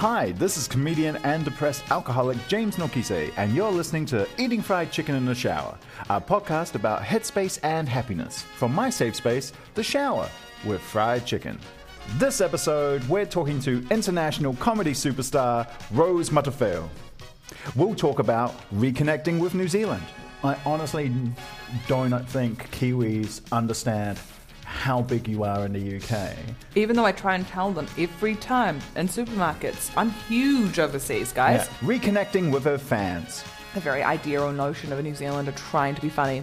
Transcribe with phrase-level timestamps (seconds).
[0.00, 4.90] Hi, this is comedian and depressed alcoholic James Nokise, and you're listening to Eating Fried
[4.90, 9.82] Chicken in the Shower, a podcast about headspace and happiness from my safe space, the
[9.82, 10.26] shower,
[10.64, 11.60] with fried chicken.
[12.16, 16.88] This episode, we're talking to international comedy superstar Rose Matafeo.
[17.76, 20.04] We'll talk about reconnecting with New Zealand.
[20.42, 21.12] I honestly
[21.88, 24.18] don't think Kiwis understand
[24.70, 26.32] how big you are in the UK.
[26.76, 31.68] Even though I try and tell them every time in supermarkets, I'm huge overseas, guys.
[31.82, 33.44] Yeah, reconnecting with her fans.
[33.74, 36.42] The very idea or notion of a New Zealander trying to be funny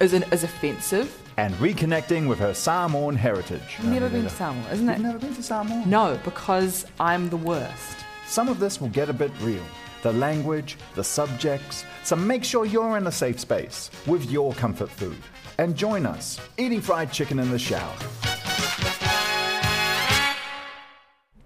[0.00, 1.16] is, an, is offensive.
[1.36, 3.78] and reconnecting with her Samoan heritage.
[3.82, 4.92] Never been to Samoa, isn't it?
[4.94, 5.84] You've never been to Samoa?
[5.86, 7.96] No, because I'm the worst.
[8.26, 9.62] Some of this will get a bit real.
[10.02, 11.84] The language, the subjects.
[12.02, 15.16] So make sure you're in a safe space with your comfort food.
[15.58, 17.94] And join us, eating fried chicken in the shower.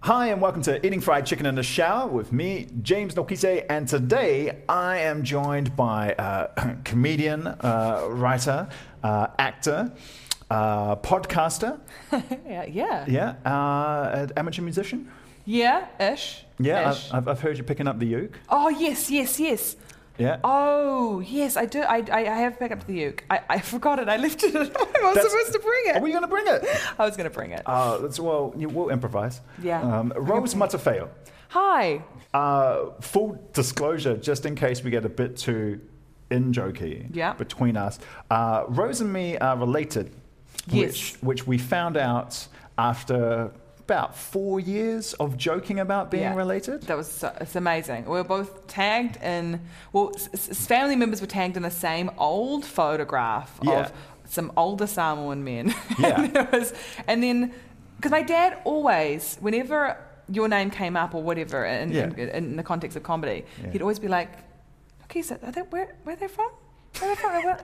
[0.01, 3.67] Hi, and welcome to Eating Fried Chicken in the Shower with me, James Nokise.
[3.69, 6.47] And today I am joined by uh,
[6.85, 8.69] comedian, uh, writer,
[9.03, 9.93] uh, actor,
[10.49, 11.81] uh, podcaster,
[12.49, 13.31] Yeah, yeah.
[13.45, 15.11] uh, amateur musician.
[15.45, 16.45] Yeah, ish.
[16.61, 17.09] Yeah, Ish.
[17.09, 18.39] I've, I've, I've heard you picking up the uke.
[18.49, 19.75] oh, yes, yes, yes.
[20.19, 20.39] Yeah.
[20.45, 21.83] Oh, yes, I do.
[21.83, 23.25] I, I, I have picked up the uke.
[23.31, 24.09] I, I forgot it.
[24.09, 24.55] I left it.
[24.57, 25.97] I was That's- supposed to bring it.
[25.97, 26.65] Are we going to bring it?
[26.99, 27.63] I was going to bring it.
[27.67, 29.41] Uh, that's, well, you- we'll improvise.
[29.63, 29.81] Yeah.
[29.83, 31.09] Um, Rose Matafeo.
[31.49, 32.03] Hi.
[32.35, 35.81] Uh, full disclosure, just in case we get a bit too
[36.31, 37.35] in jokey Yeah.
[37.35, 37.99] between us.
[38.31, 40.11] Uh, Rose and me are related,
[40.67, 40.83] Yes.
[40.91, 42.47] which which we found out
[42.79, 43.53] after
[43.87, 46.35] about four years of joking about being Yeah.
[46.35, 46.83] related.
[46.83, 48.05] That was so, it's amazing.
[48.05, 49.61] We were both tagged in.
[49.93, 53.73] Well, s- s- family members were tagged in the same old photograph Yeah.
[53.81, 53.93] of
[54.25, 55.73] some older Samoan men.
[56.01, 56.21] Yeah.
[56.21, 56.73] and, was,
[57.07, 57.53] and then
[57.97, 59.97] because my dad always, whenever
[60.29, 62.07] your name came up or whatever in, Yeah.
[62.07, 64.31] in, in the context of comedy, he'd always be like,
[65.05, 66.51] "Okay, so are they, where where are they from?
[66.99, 67.57] Where are they from?"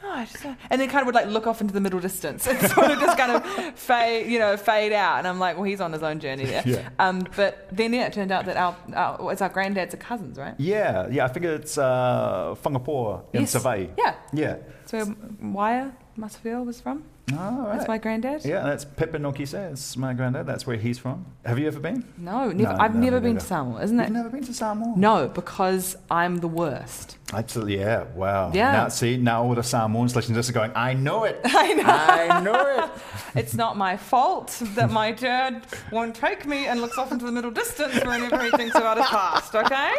[0.00, 1.80] Where- Oh, I just, uh," and then kind of would like look off into the
[1.80, 5.18] middle distance and sort of just kind of fade, you know, fade out.
[5.18, 6.62] And I'm like, well, he's on his own journey there.
[6.66, 6.88] Yeah.
[6.98, 10.38] Um, but then yeah, it turned out that our, our it's our granddad's are cousins,
[10.38, 10.54] right?
[10.58, 13.54] Yeah, yeah, I think it's uh, Whangapoa in Yes.
[13.54, 13.90] Savai.
[13.98, 14.14] Yeah.
[14.32, 14.56] Yeah.
[14.86, 17.04] So Wire Masafil was from.
[17.32, 17.76] Oh, all right.
[17.76, 18.44] That's my granddad.
[18.44, 19.72] Yeah, that's Pippa Nokise.
[19.72, 20.46] It's my granddad.
[20.46, 21.26] That's where he's from.
[21.44, 22.04] Have you ever been?
[22.16, 22.72] No, never.
[22.74, 24.04] No, I've no, never been to Samoa, isn't it?
[24.04, 24.94] You've never been to Samoa?
[24.96, 27.18] No, because I'm the worst.
[27.32, 28.04] Absolutely, yeah.
[28.14, 28.52] Wow.
[28.54, 28.72] Yeah.
[28.72, 31.40] Now, see, now all the Samoans listening to this are going, I know it.
[31.44, 31.84] I know.
[31.86, 32.90] I know it.
[33.34, 37.30] It's not my fault that my dad won't take me and looks off into the
[37.30, 39.54] middle distance whenever he thinks about his past.
[39.54, 39.94] Okay?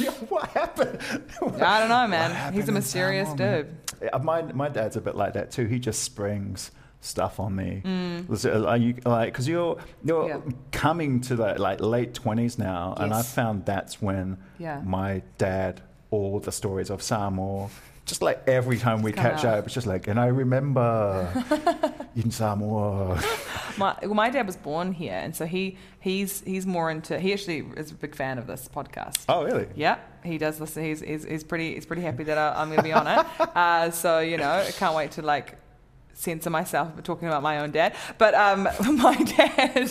[0.00, 0.98] Yeah, what happened?
[1.40, 2.52] I don't know, man.
[2.52, 3.76] He's a mysterious Samoa, dude.
[4.02, 5.66] Yeah, My, my dad's a bit like that too.
[5.66, 6.71] He just springs
[7.02, 7.82] stuff on me.
[7.84, 8.66] Mm.
[8.66, 10.40] Are you like because you're you're Yeah.
[10.70, 14.80] coming to the like late twenties now, and I found that's when Yeah.
[14.84, 17.68] my dad all the stories of Samoa.
[18.04, 19.58] Just like every time we come catch out.
[19.58, 21.32] up, it's just like, and I remember
[22.16, 23.22] in Samoa.
[23.78, 27.18] My, well, my dad was born here, and so he he's he's more into.
[27.20, 29.24] He actually is a big fan of this podcast.
[29.28, 29.68] Oh, really?
[29.76, 30.82] Yeah, he does listen.
[30.84, 33.24] He's, he's, he's pretty he's pretty happy that I, I'm going to be on it.
[33.54, 35.56] Uh, so you know, I can't wait to like
[36.14, 37.94] censor myself for talking about my own dad.
[38.18, 38.64] But um,
[38.98, 39.90] my dad,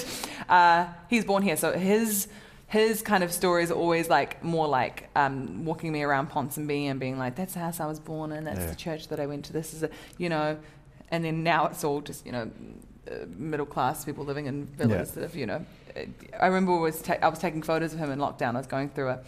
[0.50, 2.28] uh, he's born here, so his
[2.68, 7.00] his kind of stories are always like more like um, walking me around Ponsonby and
[7.00, 8.44] being like, "That's the house I was born in.
[8.46, 8.68] That's Yeah.
[8.70, 9.54] the church that I went to.
[9.54, 10.58] This is a you know."
[11.10, 12.50] And then now it's all just you know
[13.12, 15.16] uh, middle class people living in villas Yeah.
[15.16, 15.66] that have you know.
[16.40, 18.56] I remember was ta- I was taking photos of him in lockdown.
[18.56, 19.20] I was going through a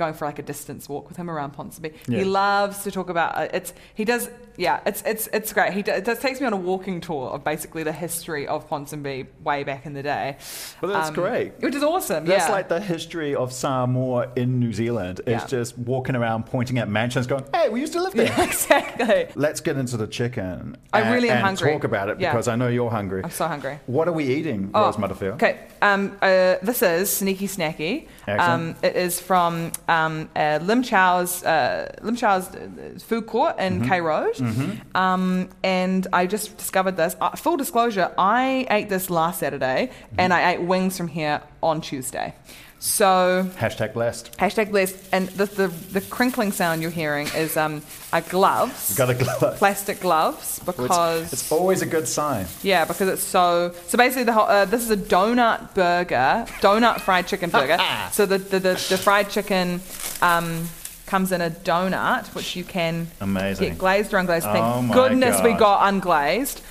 [0.00, 1.92] going for like a distance walk with him around Ponsonby.
[2.08, 2.18] Yeah.
[2.18, 3.72] He loves to talk about uh, it's.
[3.94, 4.28] He does.
[4.56, 5.72] Yeah, it's it's it's great.
[5.72, 8.68] He does, it does takes me on a walking tour of basically the history of
[8.68, 10.36] Ponsonby way back in the day.
[10.82, 11.52] Well, that's Um, great.
[11.60, 12.26] Which is awesome.
[12.26, 12.52] That's yeah.
[12.52, 15.20] like the history of Samoa in New Zealand.
[15.20, 15.46] It's Yeah.
[15.46, 18.26] just walking around pointing at mansions going, hey, we used to live there.
[18.26, 19.28] Yeah, exactly.
[19.34, 20.76] Let's get into the chicken.
[20.92, 21.72] I and- really am hungry.
[21.72, 23.22] talk about it because I know you're hungry.
[23.24, 23.78] I'm so hungry.
[23.86, 25.32] What are we eating, Oh, Rose Matafeo?
[25.34, 28.08] Okay, um, uh, this is Sneaky Snacky.
[28.38, 33.80] Um, it is from um, uh, Lim Chhour's, uh, Lim Chhour's uh, food court in
[33.80, 34.02] Mm-hmm.
[34.02, 34.80] Road.
[34.94, 37.16] Um, and I just discovered this.
[37.20, 41.80] Uh, full disclosure, I ate this last Saturday and I ate wings from here on
[41.80, 42.34] Tuesday.
[42.82, 44.36] So Hashtag blessed.
[44.38, 44.96] Hashtag blessed.
[45.12, 48.96] And the, the, the crinkling sound you're hearing is um, are gloves.
[48.96, 49.58] Got a glove.
[49.58, 52.46] Plastic gloves because It's, it's always a good sign.
[52.62, 53.74] yeah, because it's so.
[53.86, 57.76] So basically, the whole, uh, this is a donut burger, donut fried chicken burger.
[58.12, 59.82] so the the, the, the fried chicken
[60.22, 60.66] um,
[61.04, 63.68] comes in a donut, which you can Amazing.
[63.68, 64.44] get glazed or unglazed.
[64.44, 66.62] Thank Oh my goodness we got unglazed.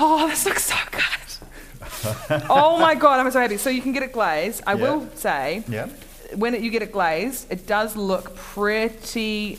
[0.00, 1.02] Oh, this looks so good.
[2.50, 3.56] oh my god, I'm so happy.
[3.56, 4.62] So you can get it glazed.
[4.66, 4.82] I Yeah.
[4.82, 5.86] will say, Yeah.
[6.34, 9.58] when it, you get it glazed, it does look pretty.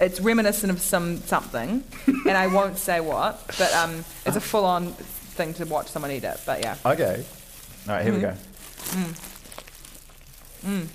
[0.00, 4.92] It's reminiscent of some something, and I won't say what, but um, it's a full-on
[4.92, 6.38] thing to watch someone eat it.
[6.44, 7.24] But yeah, Okay.
[7.88, 8.34] All right, here we go.
[8.92, 9.32] Mm.
[10.64, 10.86] Mm.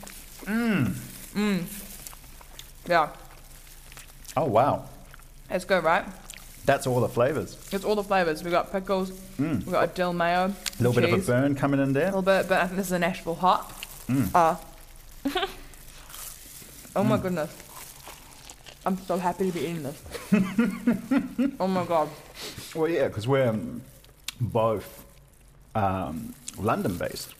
[0.45, 0.85] Mm.
[1.33, 1.63] Mm.
[2.87, 3.09] Yeah,
[4.35, 4.85] Oh, wow.
[5.49, 6.05] it's good, right?
[6.71, 7.57] That's all the flavors.
[7.73, 8.45] It's all the flavors.
[8.45, 11.81] We've got pickles, we've got a dill mayo, A little bit of a burn coming
[11.81, 12.03] in there.
[12.03, 13.73] a little bit, but I think this is a Nashville hot.
[14.33, 14.55] Uh,
[16.95, 17.53] oh my goodness,
[18.85, 20.01] I'm so happy to be eating this.
[21.59, 22.07] oh my god.
[22.73, 23.81] Well, yeah, because we're um,
[24.39, 25.03] both
[25.75, 27.35] um, London based.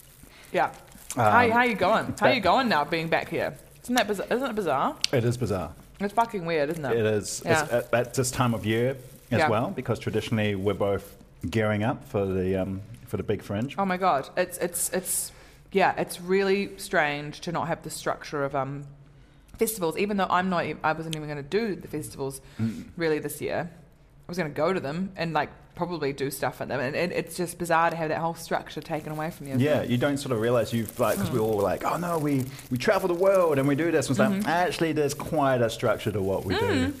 [0.52, 0.72] Yeah.
[1.16, 2.14] how, how you going?
[2.20, 3.56] How you going now being back here?
[3.82, 4.26] Isn't that bizarre?
[4.30, 4.96] Isn't it bizarre?
[5.10, 5.72] It is bizarre.
[6.00, 6.98] It's fucking weird, isn't it?
[6.98, 7.40] It is.
[7.46, 8.96] It's at, at this time of year
[9.32, 9.48] as Yeah.
[9.48, 11.16] well, because traditionally we're both
[11.50, 13.74] gearing up for the um, for the big fringe.
[13.78, 14.28] Oh my god.
[14.36, 15.32] It's it's it's
[15.72, 18.84] yeah, it's really strange to not have the structure of um
[19.58, 22.40] festivals, even though I'm not I wasn't even gonna do the festivals
[22.96, 23.70] really this year.
[23.72, 27.12] I was gonna go to them and like probably do stuff at them and, and
[27.12, 29.56] it's just bizarre to have that whole structure taken away from you.
[29.56, 29.88] Yeah, it?
[29.88, 31.44] you don't sort of realize you've like because we Hmm.
[31.46, 34.08] all were like, oh no, we we travel the world and we do this.
[34.08, 34.38] And it's Mm-hmm.
[34.40, 36.92] like actually, there's quite a structure to what we do.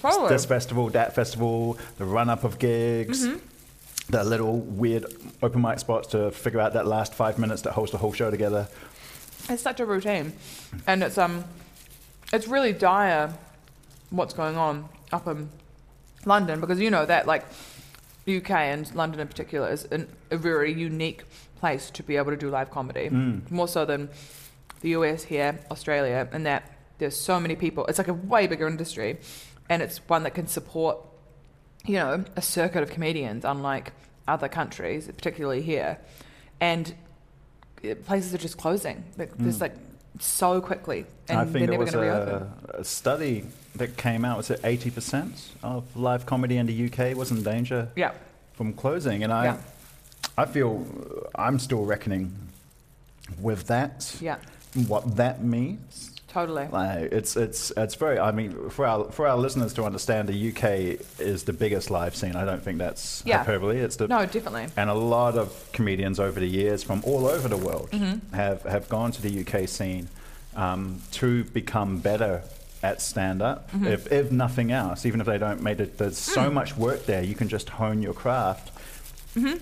[0.00, 0.28] Totally.
[0.28, 3.26] This festival, that festival, the run up of gigs.
[3.26, 3.38] Mm-hmm.
[4.10, 5.04] The little weird
[5.42, 8.30] open mic spots to figure out that last five minutes that host the whole show
[8.30, 8.66] together.
[9.50, 10.32] It's such a routine,
[10.86, 11.44] and it's um,
[12.32, 13.34] it's really dire
[14.08, 15.50] what's going on up in
[16.24, 17.44] London because you know that like
[18.26, 21.24] UK and London in particular is an, a very unique
[21.58, 23.10] place to be able to do live comedy,
[23.50, 24.08] more so than
[24.80, 27.86] the US here, Australia, and that there's so many people.
[27.86, 29.18] It's like a way bigger industry,
[29.68, 30.98] and it's one that can support
[31.86, 33.92] you know, a circuit of comedians, unlike
[34.26, 35.98] other countries, particularly here.
[36.60, 36.94] And
[38.04, 39.04] places are just closing.
[39.16, 39.62] Like, There's mm.
[39.62, 39.74] like
[40.20, 42.52] so quickly, and I they're think there never was going to reopen.
[42.74, 43.44] a, a study
[43.76, 44.36] that came out.
[44.36, 48.12] Was it eighty percent of live comedy in the UK was in danger Yeah,
[48.54, 49.22] from closing?
[49.22, 49.56] And I, Yeah.
[50.36, 50.84] I feel
[51.36, 52.36] I'm still reckoning
[53.40, 54.16] with that.
[54.20, 54.36] yeah,
[54.88, 56.17] What that means.
[56.28, 56.68] Totally.
[56.70, 58.18] Like, it's it's it's very.
[58.18, 62.14] I mean, for our for our listeners to understand, the UK is the biggest live
[62.14, 62.36] scene.
[62.36, 63.38] I don't think that's Yeah.
[63.38, 63.78] hyperbole.
[63.78, 64.66] It's the No, definitely.
[64.76, 68.34] and a lot of comedians over the years from all over the world Mm-hmm.
[68.34, 70.08] have, have gone to the UK scene
[70.56, 72.42] um, to become better
[72.82, 73.86] at stand up, Mm-hmm.
[73.88, 75.04] if, if nothing else.
[75.06, 76.34] Even if they don't make it, there's Mm.
[76.34, 78.70] so much work there, you can just hone your craft.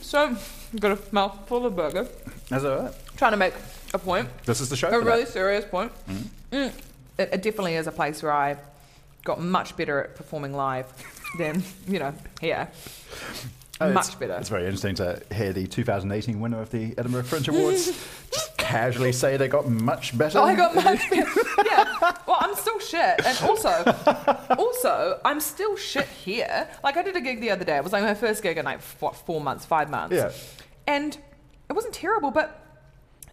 [0.01, 2.07] So, I've got a mouthful of burger.
[2.49, 2.93] That's all right.
[3.17, 3.53] Trying to make
[3.95, 4.89] a point, This is the show.
[4.89, 5.33] a really that.
[5.33, 5.93] serious point.
[6.53, 6.73] Mm.
[7.19, 8.57] It, it definitely is a place where I
[9.25, 10.87] got much better at performing live
[11.39, 12.69] than you know here.
[13.81, 14.35] Oh, much it's, better.
[14.35, 17.87] It's very interesting to hear the 2018 winner of the Edinburgh Fringe Awards
[18.33, 20.39] just casually say they got much better.
[20.39, 21.31] Oh, I got much better.
[21.65, 21.85] yeah.
[22.27, 26.69] Well, I'm still shit, and also, also, I'm still shit here.
[26.83, 27.77] Like I did a gig the other day.
[27.77, 30.15] It was like my first gig in like what four months, five months.
[30.17, 30.31] Yeah.
[30.87, 31.17] And
[31.69, 32.66] it wasn't terrible, but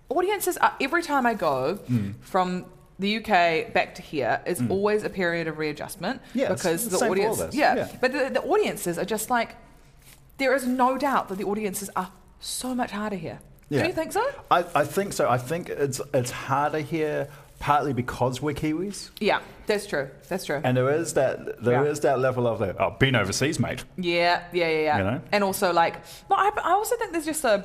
[0.09, 2.11] audiences are, every time I go Hmm.
[2.21, 2.65] from
[2.99, 6.97] the UK back to here is always a period of readjustment Yeah, because the the
[6.99, 7.87] same for all audience, yeah, Yeah.
[7.99, 9.55] but the, the audiences are just like
[10.37, 13.39] there is no doubt that the audiences are so much harder here.
[13.69, 13.81] Yeah.
[13.81, 14.23] Do you think so?
[14.51, 15.29] I, I think so.
[15.29, 17.27] I think it's it's harder here
[17.59, 19.09] partly because we're Kiwis.
[19.21, 20.09] Yeah, that's true.
[20.27, 20.59] That's true.
[20.63, 22.11] And there is that there is Yeah.
[22.11, 23.85] that level of the, oh, been overseas, mate.
[23.97, 24.97] Yeah, yeah, yeah, yeah.
[24.97, 25.21] You know?
[25.31, 25.95] And also, like,
[26.29, 27.63] no, I, I also think there's just a,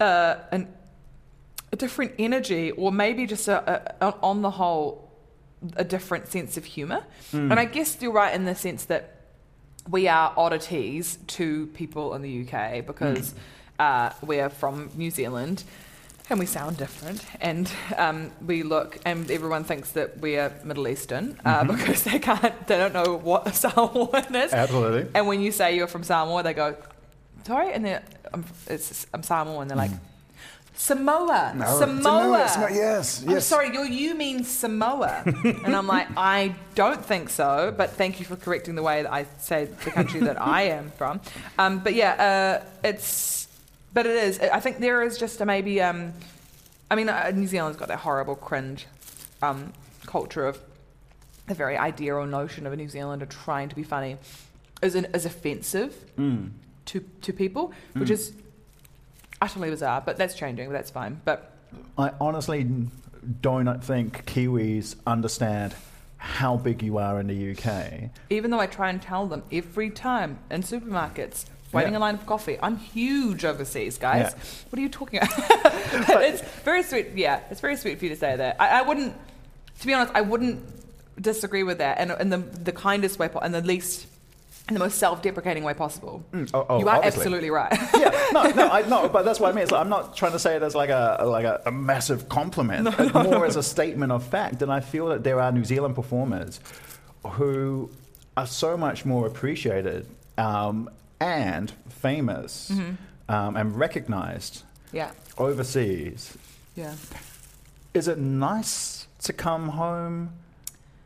[0.00, 0.68] uh, an,
[1.72, 5.10] a different energy, or maybe just a, a, on the whole,
[5.76, 7.04] a different sense of humour.
[7.32, 9.16] And I guess you're right in the sense that
[9.88, 13.34] we are oddities to people in the UK because
[13.78, 15.64] uh, we're from New Zealand
[16.30, 21.40] and we sound different and um, we look and everyone thinks that we're Middle Eastern
[21.44, 24.52] uh, because they can't they don't know what Samoan is.
[24.52, 25.10] Absolutely.
[25.14, 26.76] And when you say you're from Samoa, they go,
[27.46, 29.90] sorry, and then I'm, it's, I'm Samoa, and they're like.
[30.80, 32.02] Samoa, No, Samoa.
[32.02, 37.30] Samoa, Samo- yes, I'm sorry, you you mean Samoa, and I'm like, I don't think
[37.30, 40.62] so, but thank you for correcting the way that I say the country that I
[40.62, 41.20] am from.
[41.58, 43.48] Um, but yeah, uh, it's,
[43.92, 44.38] but it is.
[44.38, 45.80] I think there is just a maybe.
[45.82, 46.12] Um,
[46.90, 48.86] I mean, uh, New Zealand's got that horrible cringe
[49.42, 49.72] um,
[50.06, 50.60] culture of
[51.48, 54.16] the very idea or notion of a New Zealander trying to be funny
[54.80, 55.92] is an, is offensive
[56.86, 58.32] to to people, which is
[59.40, 60.02] utterly bizarre.
[60.04, 60.68] But that's changing.
[60.68, 61.20] But that's fine.
[61.24, 61.52] But
[61.96, 62.66] I honestly
[63.42, 65.74] don't think Kiwis understand
[66.16, 68.10] how big you are in the UK.
[68.30, 71.44] even though I try and tell them every time in supermarkets.
[71.70, 71.96] Waiting Yeah.
[71.96, 72.56] in line for coffee.
[72.62, 74.32] I'm huge overseas, guys.
[74.34, 74.42] Yeah.
[74.70, 75.32] What are you talking about?
[76.22, 77.08] it's very sweet.
[77.14, 78.56] Yeah, it's very sweet for you to say that.
[78.58, 79.14] I, I wouldn't,
[79.80, 80.64] to be honest, I wouldn't
[81.20, 81.98] disagree with that.
[81.98, 84.06] And in the, the kindest way, and the least,
[84.68, 86.22] in the most self-deprecating way possible.
[86.34, 87.20] oh, oh, you are obviously.
[87.20, 87.72] absolutely right.
[87.94, 89.62] yeah, no, no, I, no, but that's what I mean.
[89.62, 92.28] It's like, I'm not trying to say it as like a like a, a massive
[92.28, 94.60] compliment, It's more as a statement of fact.
[94.62, 96.60] And I feel that there are New Zealand performers
[97.24, 97.90] who
[98.36, 100.06] are so much more appreciated
[100.36, 102.70] um, and famous
[103.28, 106.36] um, and recognized yeah, overseas.
[106.74, 106.94] yeah.
[107.94, 110.34] Is it nice to come home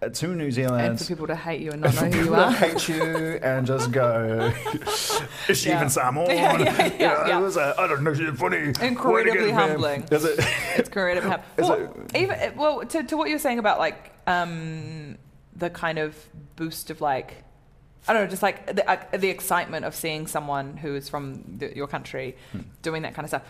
[0.09, 0.87] to New Zealand.
[0.87, 2.51] And for people to hate you and not know who you are.
[2.53, 3.03] hate you
[3.43, 4.53] and just go,
[5.49, 5.77] is she Yeah.
[5.77, 6.27] even Samoan?
[6.31, 7.39] Yeah, yeah, yeah, Yeah, yeah.
[7.39, 8.73] it was a, I don't know, she's funny.
[8.81, 10.05] Incredibly humbling.
[10.11, 10.39] Is it?
[10.77, 11.69] it's incredibly humbling.
[11.69, 15.17] Well, it- even well to, to what you're saying about like um,
[15.57, 16.17] the kind of
[16.57, 17.35] boost of like
[18.09, 21.59] I don't know, just like the, uh, the excitement of seeing someone who is from
[21.59, 22.61] the, your country Hmm.
[22.83, 23.43] doing that kind of stuff.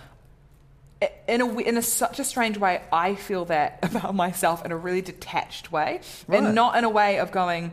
[1.26, 4.76] In a, in a such a strange way, I feel that about myself in a
[4.76, 6.42] really detached way, Right.
[6.42, 7.72] and not in a way of going.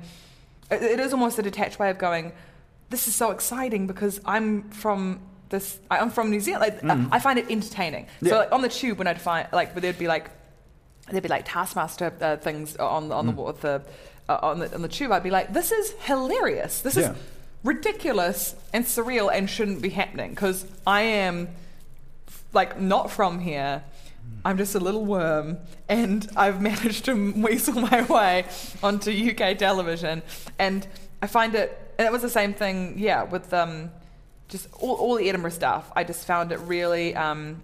[0.71, 2.31] It, it is almost a detached way of going.
[2.89, 5.19] This is so exciting because I'm from
[5.49, 5.77] this.
[5.91, 6.79] I'm from New Zealand.
[6.83, 8.07] Like, I find it entertaining.
[8.21, 8.29] Yeah.
[8.29, 10.29] So like, on the tube, when I'd find like, there'd be like
[11.09, 13.35] there'd be like Taskmaster uh, things on on Mm.
[13.35, 13.81] the with the
[14.27, 15.11] uh, on the on the tube.
[15.11, 16.81] I'd be like, this is hilarious.
[16.81, 17.11] This Yeah.
[17.11, 17.17] is
[17.63, 21.49] ridiculous and surreal and shouldn't be happening because I am
[22.53, 23.83] like not from here.
[24.45, 28.45] I'm just a little worm, and I've managed to weasel my way
[28.83, 30.21] onto UK television,
[30.57, 30.87] and
[31.21, 31.77] I find it.
[31.97, 33.91] And it was the same thing, yeah, with um,
[34.47, 35.91] just all, all the Edinburgh stuff.
[35.95, 37.61] I just found it really um,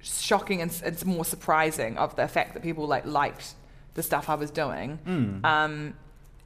[0.00, 3.54] shocking and, s- and more surprising of the fact that people like liked
[3.94, 4.98] the stuff I was doing.
[5.44, 5.94] Um,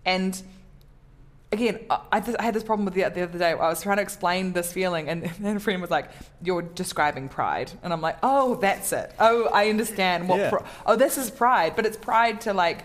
[0.06, 0.42] and
[1.52, 3.50] again, I, I th- I had this problem with the, the other day.
[3.50, 6.10] I was trying to explain this feeling, and then a friend was like,
[6.42, 9.12] "You're describing pride," and I'm like, "Oh, that's it.
[9.20, 10.38] Oh, I understand what.
[10.38, 10.50] Yeah.
[10.50, 12.84] Pri- oh, this is pride, but it's pride to like."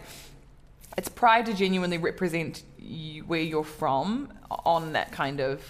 [0.97, 5.61] It's pride to genuinely represent you, where you're from on that kind of,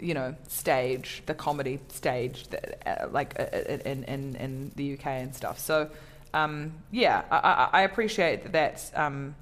[0.00, 4.94] you know, stage, the comedy stage, that, uh, like uh, uh, in, in in the
[4.94, 5.60] UK and stuff.
[5.60, 5.88] So,
[6.34, 9.36] um, yeah, I, I, I appreciate that that's um,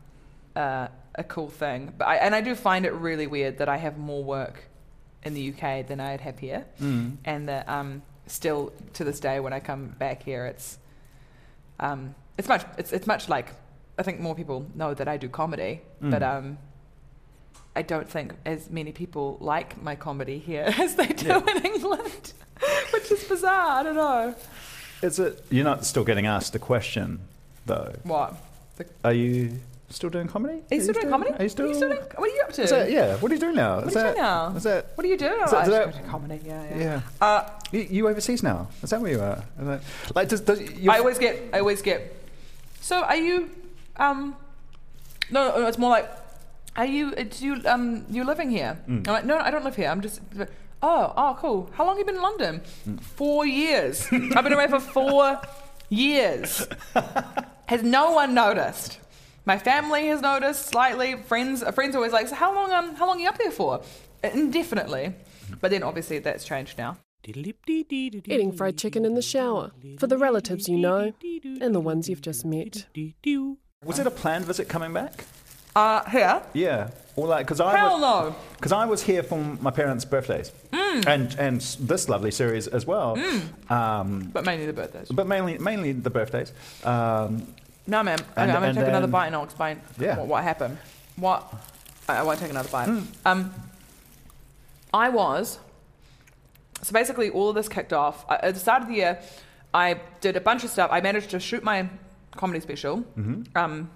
[0.54, 0.88] uh,
[1.18, 1.92] a cool thing.
[1.98, 4.64] But I, and I do find it really weird that I have more work
[5.24, 9.52] in the UK than I'd have here, and that um, still to this day when
[9.52, 10.78] I come back here, it's
[11.80, 13.48] um, it's much it's it's much like
[13.98, 16.56] I think more people know that I do comedy, but um,
[17.74, 21.42] I don't think as many people like my comedy here as they do Yeah.
[21.56, 22.32] in England,
[22.92, 23.80] which is bizarre.
[23.80, 24.34] I don't know
[25.02, 25.44] Is it?
[25.50, 27.20] You're not still getting asked the question,
[27.66, 27.94] though.
[28.04, 28.34] what.
[28.76, 29.58] The, Are you
[29.90, 30.62] still doing comedy?
[30.70, 31.30] are you still doing comedy?
[31.38, 31.72] Are you still?
[31.72, 31.98] doing?
[32.16, 32.62] What are you up to?
[32.62, 33.16] Is that, yeah.
[33.16, 33.76] What are you doing now?
[33.76, 34.56] What is are you that, doing now?
[34.56, 34.86] Is that?
[34.94, 35.26] What do you do?
[35.26, 36.40] Is that- oh, is that- comedy.
[36.44, 36.78] Yeah, yeah.
[36.78, 37.00] Yeah.
[37.26, 38.68] Uh, You, you overseas now?
[38.82, 39.42] Is that where you are?
[39.58, 39.80] That,
[40.14, 41.50] like, does, does you I always get.
[41.52, 42.00] I always get.
[42.80, 43.50] So are you?
[43.96, 44.36] Um,
[45.30, 46.08] no, no, it's more like,
[46.76, 47.12] are you?
[47.16, 47.54] uh, Do you?
[47.66, 48.78] Um, you living here?
[48.86, 49.88] I'm like, no, no, I don't live here.
[49.88, 50.20] I'm just.
[50.80, 51.68] Oh, oh, cool.
[51.72, 52.60] How long have you been in London?
[53.00, 54.06] Four years.
[54.12, 55.40] I've been away for four
[55.88, 56.66] years.
[57.66, 58.98] Has no one noticed?
[59.48, 61.14] My family has noticed slightly.
[61.14, 62.70] Friends, uh, friends always like, so how long?
[62.70, 63.80] Um, how long are you up there for?
[64.22, 65.14] Indefinitely.
[65.62, 66.98] But then obviously that's changed now.
[67.26, 71.14] Eating fried chicken in the shower for the relatives you know
[71.62, 72.86] and the ones you've just met.
[73.84, 75.24] was it a planned visit coming back?
[75.74, 76.42] Uh, here.
[76.52, 76.90] Yeah.
[77.16, 78.36] Or like, because I Hell was, no.
[78.56, 83.18] Because I was here for my parents' birthdays, and and this lovely series as well.
[83.70, 85.08] Um, But mainly the birthdays.
[85.08, 86.52] but mainly mainly the birthdays.
[86.84, 87.46] Um,
[87.88, 88.18] No, ma'am.
[88.20, 90.18] Okay, And- I'm gonna and take another then- bite and I'll explain Yeah.
[90.18, 90.78] what, what happened.
[91.16, 91.52] What?
[92.08, 92.86] I, I won't take another bite.
[92.88, 93.00] Hmm.
[93.24, 93.54] Um,
[94.94, 95.58] I was.
[96.82, 99.18] So basically, all of this kicked off I- at the start of the year.
[99.74, 100.90] I did a bunch of stuff.
[100.92, 101.88] I managed to shoot my
[102.36, 103.42] comedy special Mm-hmm.
[103.56, 103.90] um,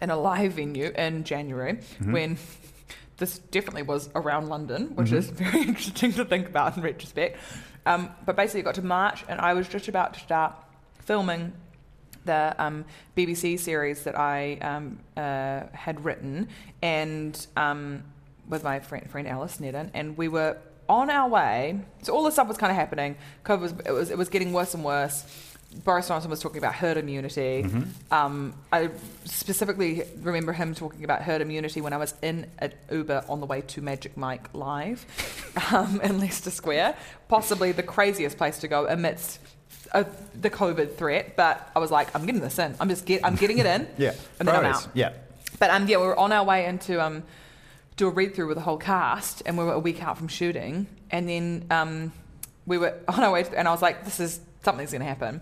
[0.00, 2.12] in a live venue in January Mm-hmm.
[2.12, 2.38] when
[3.18, 5.44] this definitely was around London, which is Mm-hmm.
[5.50, 7.38] very interesting to think about in retrospect.
[7.86, 10.54] Um, but basically, it got to March, and I was just about to start
[11.00, 11.52] filming
[12.24, 12.84] the um,
[13.16, 16.48] BBC series that I um, uh, had written,
[16.82, 18.04] and um,
[18.48, 20.56] with my friend, friend Alice Snedden, and we were
[20.88, 21.80] on our way.
[22.02, 23.16] So all this stuff was kind of happening.
[23.44, 25.24] COVID was it was it was getting worse and worse.
[25.82, 27.66] Boris Johnson was talking about herd immunity.
[28.12, 28.90] Um, I
[29.24, 33.46] specifically remember him talking about herd immunity when I was in an Uber on the
[33.46, 35.04] way to Magic Mike Live
[35.72, 36.96] um, in Leicester Square.
[37.26, 39.40] Possibly the craziest place to go amidst
[39.92, 40.04] uh,
[40.40, 41.36] the COVID threat.
[41.36, 42.74] But I was like, I'm getting this in.
[42.80, 43.86] I'm just get, I'm getting it in.
[43.98, 44.14] Yeah.
[44.38, 44.88] and then I'm out.
[44.94, 45.12] Yeah.
[45.58, 47.22] But um, yeah, we were on our way into um,
[47.96, 50.28] do a read through with the whole cast, and we were a week out from
[50.28, 52.12] shooting, and then um,
[52.66, 55.06] we were on our way, to, and I was like, this is something's going to
[55.06, 55.40] happen.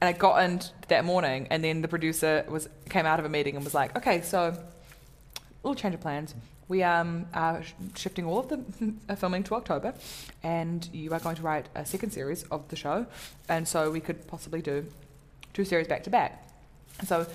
[0.00, 3.28] And I got in that morning, and then the producer was came out of a
[3.28, 4.56] meeting and was like, okay, so a
[5.62, 6.34] little change of plans.
[6.68, 7.62] We um, are
[7.96, 8.62] shifting all of the
[9.08, 9.94] uh, filming to October,
[10.42, 13.06] and you are going to write a second series of the show,
[13.48, 14.86] and so we could possibly do
[15.54, 16.46] two series back to back.
[17.04, 17.26] So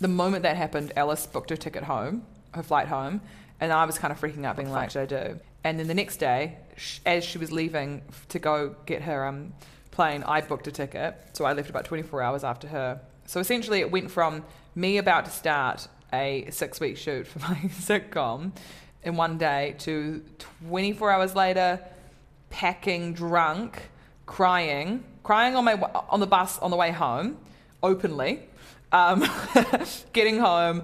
[0.00, 3.20] the moment that happened, Alice booked her ticket home, her flight home,
[3.60, 5.86] and I was kind of freaking out, being like, "What should I do?" And then
[5.86, 6.56] the next day,
[7.04, 9.52] as she was leaving to go get her um,
[9.90, 13.00] plane, I booked a ticket, so I left about 24 hours after her.
[13.26, 14.42] So essentially, it went from
[14.74, 18.52] me about to start a six-week shoot for my sitcom
[19.02, 20.22] in one day to
[20.66, 21.80] 24 hours later,
[22.50, 23.88] packing, drunk,
[24.26, 25.74] crying, crying on my
[26.08, 27.38] on the bus on the way home,
[27.82, 28.40] openly,
[28.92, 29.24] um,
[30.12, 30.82] getting home,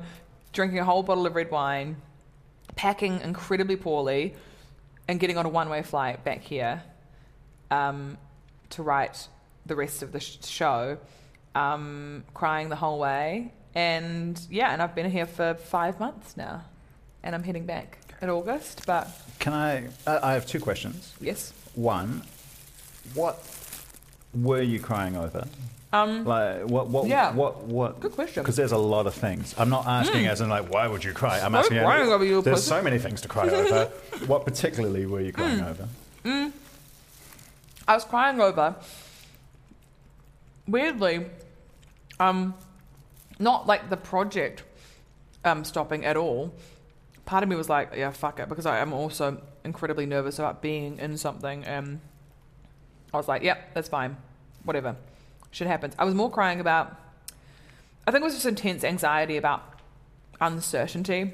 [0.53, 1.97] drinking a whole bottle of red wine,
[2.75, 4.35] packing incredibly poorly,
[5.09, 6.83] and getting on a one-way flight back here
[7.71, 8.17] um,
[8.71, 9.29] to write
[9.67, 10.99] the rest of the sh- show,
[11.55, 16.63] um, crying the whole way, and yeah, and I've been here for five months now,
[17.23, 19.07] and I'm heading back in August, but
[19.39, 19.87] Can I?
[20.07, 21.13] Uh, I have two questions.
[21.21, 21.53] yes.
[21.75, 22.23] One,
[23.13, 23.39] what
[24.35, 25.47] were you crying over?
[25.93, 26.89] Um, Like what?
[26.89, 27.07] What?
[27.07, 27.33] Yeah.
[27.35, 27.65] What?
[27.65, 28.01] What?
[28.01, 28.43] Good question.
[28.43, 29.55] Because there's a lot of things.
[29.59, 31.39] I'm not asking as in like why would you cry.
[31.39, 31.79] I'm I'm asking.
[31.79, 32.69] crying over you, there's pussy.
[32.71, 33.85] so many things to cry over.
[34.27, 35.87] what particularly were you crying over?
[37.89, 38.75] I was crying over.
[40.67, 41.27] Weirdly,
[42.19, 42.55] um,
[43.39, 44.63] not like the project
[45.45, 46.53] um, stopping at all.
[47.25, 50.63] Part of me was like, yeah, fuck it, because I am also incredibly nervous about
[50.63, 51.65] being in something.
[51.65, 52.01] And
[53.13, 54.17] I was like, yep, that's fine.
[54.65, 54.97] Whatever.
[55.51, 55.95] Shit happens.
[55.99, 56.97] I was more crying about,
[58.07, 59.81] I think it was just intense anxiety about
[60.41, 61.33] uncertainty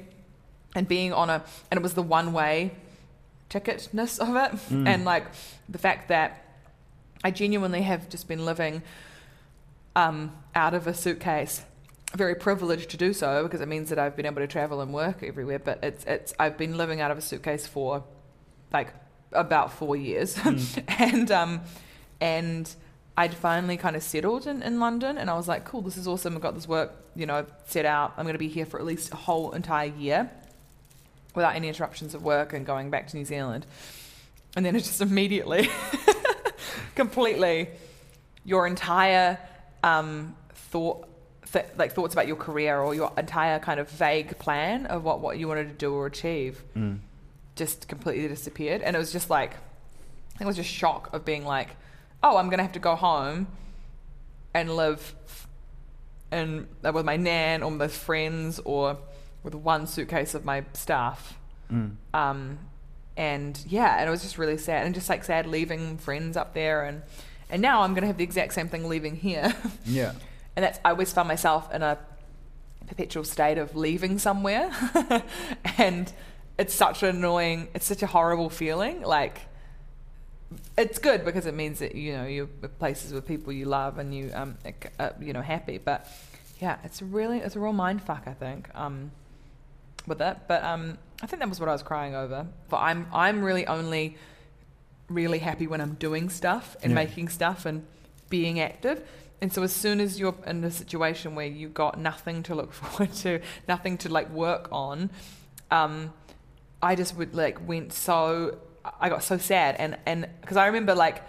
[0.75, 2.71] and being on a, and it was the one way
[3.49, 4.59] ticketness of it.
[4.87, 5.25] And like
[5.69, 6.39] the fact that
[7.23, 8.81] I genuinely have just been living
[9.95, 11.63] um, out of a suitcase.
[12.15, 14.93] Very privileged to do so because it means that I've been able to travel and
[14.93, 15.59] work everywhere.
[15.59, 18.03] But it's it's I've been living out of a suitcase for
[18.71, 18.93] like
[19.31, 20.37] about four years,
[20.87, 21.61] and um,
[22.21, 22.73] and
[23.15, 26.07] I'd finally kind of settled in, in London, and I was like, cool, this is
[26.07, 26.35] awesome.
[26.35, 28.13] I've got this work, you know, set out.
[28.17, 30.31] I'm going to be here for at least a whole entire year
[31.35, 33.65] without any interruptions of work and going back to New Zealand.
[34.55, 35.69] And then it just immediately,
[36.95, 37.69] completely,
[38.45, 39.39] your entire
[39.83, 41.07] um, thought,
[41.53, 45.21] th- like thoughts about your career or your entire kind of vague plan of what,
[45.21, 46.63] what you wanted to do or achieve,
[47.55, 48.81] just completely disappeared.
[48.81, 51.69] And it was just like, I think it was just shock of being like,
[52.21, 53.47] oh, I'm gonna have to go home
[54.53, 55.13] and live
[56.31, 58.97] and uh, with my nan or with friends or
[59.43, 61.37] with one suitcase of my stuff.
[62.13, 62.59] Um,
[63.17, 66.53] and yeah, and it was just really sad and just like sad leaving friends up
[66.53, 67.01] there and
[67.49, 69.53] and now I'm gonna have the exact same thing leaving here.
[69.85, 70.13] Yeah.
[70.55, 71.97] And that's I always found myself in a
[72.87, 74.71] perpetual state of leaving somewhere,
[75.77, 76.11] and
[76.57, 79.01] it's such an annoying, it's such a horrible feeling.
[79.01, 79.41] Like
[80.77, 82.45] it's good because it means that you know you're
[82.79, 84.57] places with people you love and you um
[84.99, 85.77] uh, you know happy.
[85.79, 86.07] But
[86.59, 88.23] yeah, it's really it's a real mind fuck.
[88.27, 89.11] I think um
[90.05, 92.45] with it, but um I think that was what I was crying over.
[92.69, 94.17] But I'm I'm really only
[95.09, 96.95] really happy when I'm doing stuff and Yeah.
[96.95, 97.85] making stuff and
[98.29, 99.07] being active.
[99.43, 102.71] And so as soon as you're in a situation where you've got nothing to look
[102.79, 105.09] forward to, nothing to like work on,
[105.69, 106.13] um,
[106.81, 108.57] I just would like went so
[109.01, 109.75] I got so sad.
[109.77, 111.23] And and because I remember like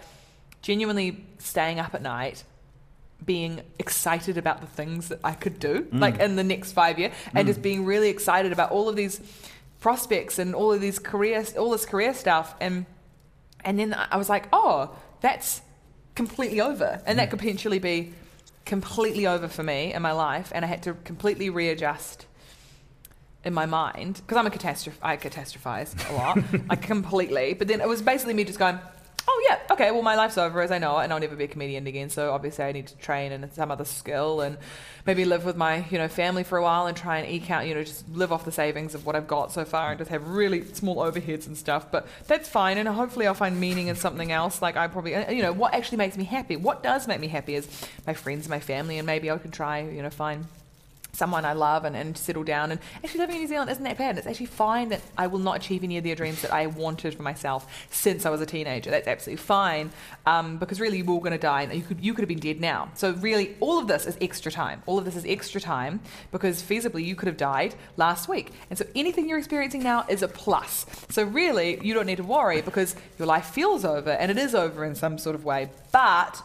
[0.61, 2.45] genuinely staying up at night
[3.25, 5.99] being excited about the things that I could do, Mm.
[5.99, 9.19] like in the next five year and just being really excited about all of these
[9.81, 12.85] prospects and all of these career, all this career stuff, and
[13.65, 15.61] and then I was like, oh, that's
[16.15, 17.31] completely over, and that mm.
[17.31, 18.13] could potentially be
[18.65, 22.25] completely over for me in my life, and I had to completely readjust
[23.43, 24.97] in my mind because I'm a catastrophe.
[25.01, 27.53] I catastrophize a lot, like completely.
[27.53, 28.79] But then it was basically me just going,
[29.27, 29.91] "Oh yeah, okay.
[29.91, 32.09] Well, my life's over as I know it, and I'll never be a comedian again.
[32.09, 34.57] So obviously, I need to train in some other skill, and
[35.05, 37.67] maybe live with my you know family for a while and try and eke out,
[37.67, 40.11] you know, just live off the savings of what I've got so far, and just
[40.11, 41.91] have really small overheads and stuff.
[41.91, 44.61] But that's fine, and hopefully, I'll find meaning in something else.
[44.61, 46.55] Like I probably, you know, what actually makes me happy.
[46.55, 47.67] What does make me happy is
[48.05, 50.45] my friends, my family, and maybe I can try, you know, find
[51.15, 52.71] someone I love and, and settle down.
[52.71, 54.17] And actually, living in New Zealand isn't that bad.
[54.17, 57.15] It's actually fine that I will not achieve any of the dreams that I wanted
[57.15, 58.91] for myself since I was a teenager.
[58.91, 59.91] That's absolutely fine
[60.25, 62.29] um, because really, you were all going to die and you could, you could have
[62.29, 62.89] been dead now.
[62.95, 64.83] So, really, all of this is extra time.
[64.85, 66.01] All of this is extra time
[66.31, 68.51] because feasibly, you could have died last week.
[68.69, 70.85] And so, anything you're experiencing now is a plus.
[71.09, 74.53] So, really, you don't need to worry because your life feels over and it is
[74.53, 75.69] over in some sort of way.
[75.91, 76.41] But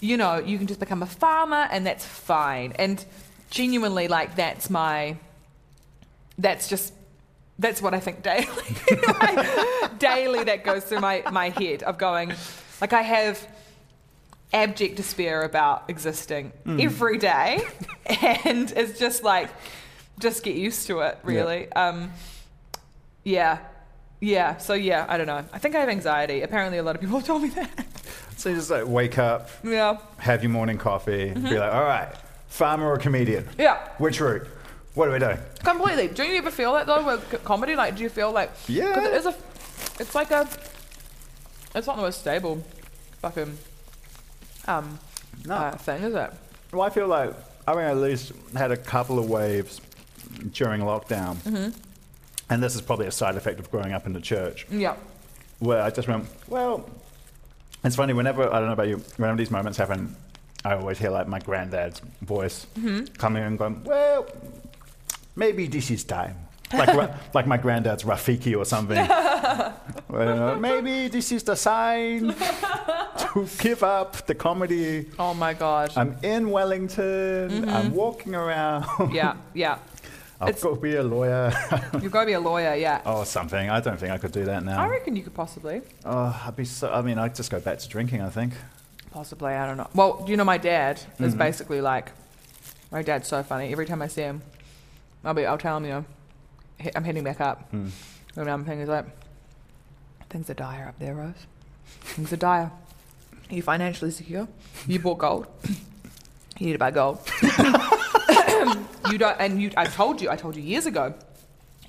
[0.00, 2.72] you know, you can just become a farmer and that's fine.
[2.78, 3.04] And
[3.50, 5.16] genuinely, like, that's my,
[6.38, 6.92] that's just,
[7.58, 8.46] that's what I think daily.
[9.20, 12.32] Like, daily, that goes through my, my head of going,
[12.80, 13.46] like, I have
[14.52, 17.60] abject despair about existing every day.
[18.44, 19.48] and it's just like,
[20.18, 21.70] just get used to it, really.
[21.72, 22.12] Um,
[23.24, 23.58] yeah.
[24.20, 24.56] Yeah.
[24.58, 25.44] So, yeah, I don't know.
[25.52, 26.42] I think I have anxiety.
[26.42, 27.86] Apparently, a lot of people have told me that.
[28.36, 29.96] So you just like wake up, yeah.
[30.18, 32.14] have your morning coffee, be like, all right,
[32.56, 33.46] farmer or comedian?
[33.58, 33.86] Yeah.
[33.98, 34.46] Which route?
[34.94, 35.38] What are we doing?
[35.62, 36.08] Completely.
[36.08, 37.76] Do you ever feel that though with comedy?
[37.76, 38.50] Like, do you feel like?
[38.66, 38.88] Yeah.
[38.94, 39.34] Because it is a,
[40.00, 40.48] it's like a,
[41.74, 42.64] it's not the most stable,
[43.20, 43.58] fucking,
[44.66, 44.98] um,
[45.44, 45.54] No.
[45.54, 46.30] uh, thing, is it?
[46.72, 47.34] Well, I feel like
[47.68, 49.80] I mean, at least had a couple of waves
[50.52, 51.78] during lockdown, Mm-hmm.
[52.48, 54.96] and this is probably a side effect of growing up in the church, Yeah.
[55.58, 56.88] where I just went, well,
[57.84, 58.14] it's funny.
[58.14, 60.16] Whenever I don't know about you, whenever these moments happen,
[60.64, 63.14] I always hear like my granddad's voice Mm-hmm.
[63.18, 64.26] coming and going, well,
[65.36, 66.36] maybe this is time.
[66.72, 68.98] Like, like my granddad's Rafiki or something.
[70.08, 72.28] Well, maybe this is the sign
[73.18, 75.06] to give up the comedy.
[75.18, 75.92] Oh my god.
[75.96, 77.68] I'm in Wellington.
[77.68, 78.84] I'm walking around.
[78.84, 79.14] Mm-hmm.
[79.14, 79.34] yeah.
[79.52, 79.78] Yeah.
[80.40, 81.52] I've It's- got to be a lawyer
[82.00, 82.74] You've got to be a lawyer.
[82.76, 83.00] Yeah.
[83.04, 83.68] or something.
[83.68, 84.80] I don't think I could do that now.
[84.80, 85.82] I reckon you could possibly.
[86.04, 86.90] Oh, I'd be so.
[86.92, 88.22] I mean, I'd just go back to drinking.
[88.22, 88.52] I think.
[89.16, 89.54] Possibly.
[89.54, 89.88] I don't know.
[89.94, 91.38] Well, you know, my dad is Mm-hmm.
[91.38, 92.12] basically like,
[92.92, 93.72] my dad's so funny.
[93.72, 94.42] Every time I see him,
[95.24, 96.04] I'll be, I'll tell him, you know,
[96.78, 97.62] he- I'm heading back up.
[97.70, 97.88] Hmm.
[98.36, 99.06] And I'm thinking, he's like,
[100.28, 101.46] things are dire up there, Rose.
[102.02, 102.70] Things are dire.
[103.50, 104.46] Are you financially secure?
[104.86, 105.46] You bought gold.
[106.58, 107.18] you need to buy gold.
[109.10, 111.14] you don't, and you, I told you, I told you years ago,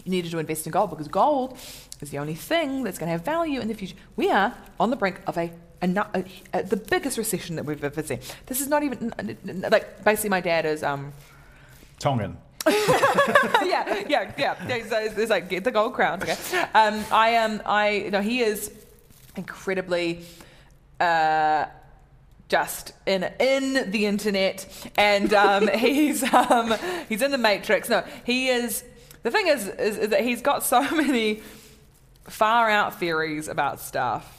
[0.05, 1.57] you needed to invest in gold because gold
[1.99, 3.97] is the only thing that's going to have value in the future.
[4.15, 7.65] We are on the brink of a, a, nu- a, a the biggest recession that
[7.65, 8.19] we've ever seen.
[8.45, 9.13] This is not even
[9.69, 11.13] like basically my dad is um
[11.99, 12.37] Tongan.
[12.67, 14.55] yeah yeah yeah.
[14.67, 16.21] It's, it's, it's like get the gold crown.
[16.21, 16.37] Okay.
[16.73, 18.71] Um, I am I no he is
[19.35, 20.25] incredibly.
[20.99, 21.67] Uh,
[22.49, 24.65] just in in the internet,
[24.97, 26.73] and um, he's um,
[27.09, 27.89] he's in the Matrix.
[27.89, 28.83] No, he is.
[29.23, 31.41] The thing is, is, is that he's got so many
[32.25, 34.36] far out theories about stuff,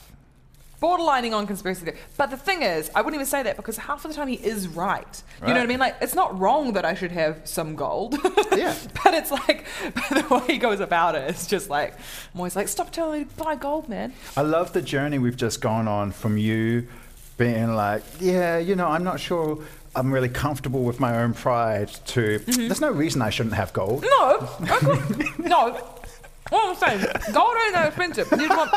[0.81, 1.97] borderlining on conspiracy theory.
[2.17, 4.37] But the thing is, I wouldn't even say that because half of the time he
[4.37, 5.23] is right.
[5.41, 5.79] You know what I mean?
[5.79, 8.17] Like, it's not wrong that I should have some gold.
[8.59, 8.75] Yeah.
[9.05, 9.67] but it's like
[10.11, 11.29] the way he goes about it.
[11.31, 11.95] It's just like
[12.35, 14.13] I'm always like, stop telling me to buy gold, man.
[14.37, 16.89] I love the journey we've just gone on from you
[17.37, 19.63] being like, yeah, you know, I'm not sure
[19.95, 22.67] I'm really comfortable with my own pride to mm-hmm.
[22.67, 24.05] there's no reason I shouldn't have gold.
[24.05, 24.49] No,
[25.39, 25.95] no.
[26.51, 27.01] What I'm saying,
[27.33, 28.29] gold ain't that expensive.
[28.31, 28.71] You just, want,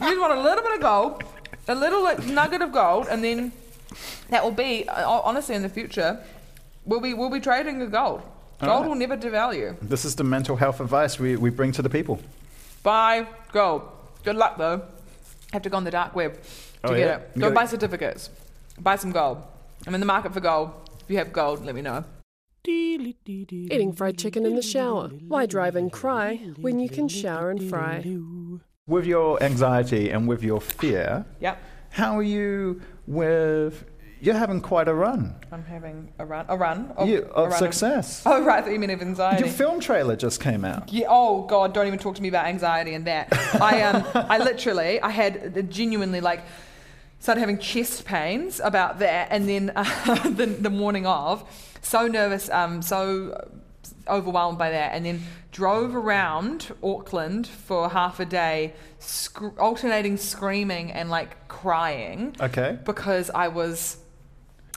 [0.00, 1.24] you just want a little bit of gold,
[1.68, 3.52] a little like, nugget of gold, and then
[4.30, 6.18] that will be uh, honestly in the future.
[6.84, 8.22] We'll be we'll be trading the gold.
[8.60, 8.88] Gold Alright.
[8.88, 9.76] will never devalue.
[9.80, 12.18] This is the mental health advice we, we bring to the people.
[12.82, 13.82] Buy gold.
[14.24, 14.82] Good luck though.
[15.52, 16.40] Have to go on the dark web to
[16.84, 17.16] Oh, get yeah?
[17.16, 17.34] it.
[17.34, 18.30] Go gotta- buy certificates.
[18.80, 19.38] Buy some gold.
[19.86, 20.72] I'm in the market for gold.
[21.04, 22.04] If you have gold, let me know.
[22.66, 25.08] Eating fried chicken in the shower.
[25.08, 28.04] Why drive and cry when you can shower and fry?
[28.88, 31.62] With your anxiety and with your fear, Yep.
[31.90, 33.84] how are you with
[34.20, 35.36] you're having quite a run.
[35.52, 36.44] I'm having a run.
[36.48, 38.22] A run of, You- of run success.
[38.26, 39.44] oh right, I you meant of anxiety.
[39.44, 40.90] Your film trailer just came out.
[40.92, 43.28] Yeah, oh god, don't even talk to me about anxiety and that.
[43.60, 46.40] I um I literally I had genuinely like
[47.20, 51.44] started having chest pains about that, and then uh, the, the morning of,
[51.82, 53.48] so nervous, um, so
[54.08, 60.92] overwhelmed by that, and then drove around Auckland for half a day, sc- alternating screaming
[60.92, 62.78] and like crying Okay.
[62.84, 63.98] because I was,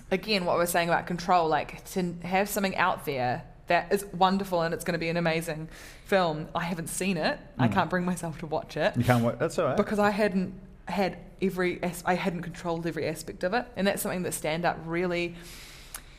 [0.10, 4.06] again, what we were saying about control, like to have something out there that is
[4.14, 5.70] wonderful and it's going to be an amazing
[6.06, 6.48] film.
[6.54, 7.40] I haven't seen it.
[7.58, 7.74] I hmm.
[7.74, 9.40] can't bring myself to watch it You can't wait.
[9.40, 9.78] That's all right.
[9.78, 10.54] because I hadn't
[10.86, 14.66] had every, as- I hadn't controlled every aspect of it, and that's something that stand
[14.66, 15.36] up really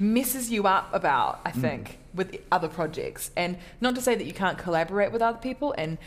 [0.02, 1.40] messes you up about.
[1.44, 5.38] I think with other projects, and not to say that you can't collaborate with other
[5.38, 5.98] people, and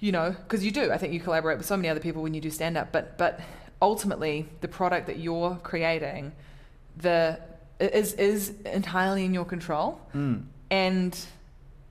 [0.00, 0.92] you know, because you do.
[0.92, 3.18] I think you collaborate with so many other people when you do stand up, but
[3.18, 3.40] but
[3.82, 6.32] ultimately, the product that you're creating,
[6.96, 7.40] the
[7.80, 10.00] is is entirely in your control,
[10.70, 11.18] and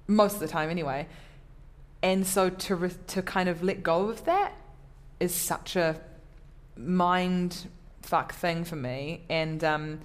[0.08, 1.08] most of the time anyway.
[2.04, 4.54] And so to re- to kind of let go of that
[5.20, 6.00] is such a
[6.78, 7.68] mind
[8.04, 9.24] fuck thing for me.
[9.30, 10.00] And um,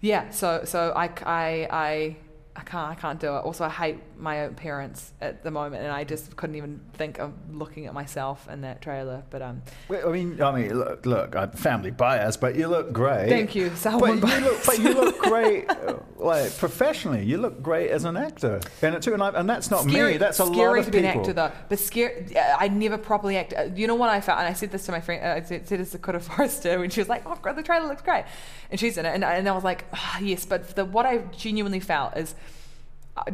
[0.00, 2.16] yeah, so so I, I I
[2.56, 3.40] I can't I can't do it.
[3.40, 7.18] Also, I hate my own parents at the moment, and I just couldn't even think
[7.18, 9.22] of looking at myself in that trailer.
[9.30, 12.92] But um, Well, I mean, I mean, look, look, I'm family bias, but you look
[12.92, 13.28] great.
[13.28, 17.24] Thank you, But you look, but you look great, uh, like professionally.
[17.24, 19.14] You look great as an actor, and it too.
[19.14, 20.18] And, I, and that's not scary, me.
[20.18, 21.00] That's a scary lot of to people.
[21.02, 21.52] be an actor though.
[21.68, 22.26] But scary,
[22.58, 23.54] I never properly act.
[23.56, 25.24] uh, You know what I felt, and I said this to my friend.
[25.24, 27.62] Uh, I said, said this to Coda Forrester when she was like, "Oh, God, the
[27.62, 28.24] trailer looks great,"
[28.70, 31.18] and she's in it, and, and I was like, ah, "Yes," but the, what I
[31.36, 32.34] genuinely felt is.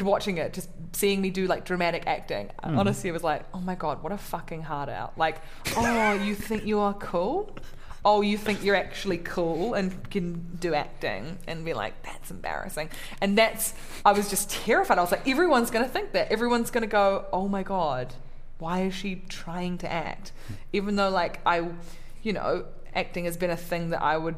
[0.01, 2.79] Watching it, just seeing me do like dramatic acting, I Hmm.
[2.79, 5.16] honestly was like, oh my god, what a fucking hard out.
[5.18, 5.37] Like,
[5.77, 7.57] oh, you think you are cool?
[8.05, 12.88] Oh, you think you're actually cool and can do acting and be like, that's embarrassing.
[13.20, 14.99] And that's, I was just terrified.
[14.99, 16.31] I was like, everyone's going to think that.
[16.31, 18.14] Everyone's going to go, oh my God,
[18.59, 20.31] why is she trying to act?
[20.72, 21.68] Even though, like, I,
[22.22, 24.37] you know, acting has been a thing that I would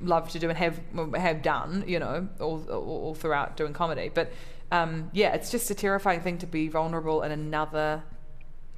[0.00, 0.80] love to do and have
[1.14, 4.10] have done, you know, all, all, all throughout doing comedy.
[4.12, 4.32] But
[4.72, 8.02] um, yeah, it's just a terrifying thing to be vulnerable in another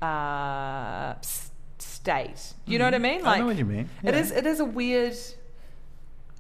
[0.03, 2.55] uh, s- state.
[2.67, 3.21] You know what I mean?
[3.21, 3.29] Mm-hmm.
[3.29, 4.21] I know what you mean, It yeah.
[4.21, 4.31] is.
[4.31, 5.17] It is a weird.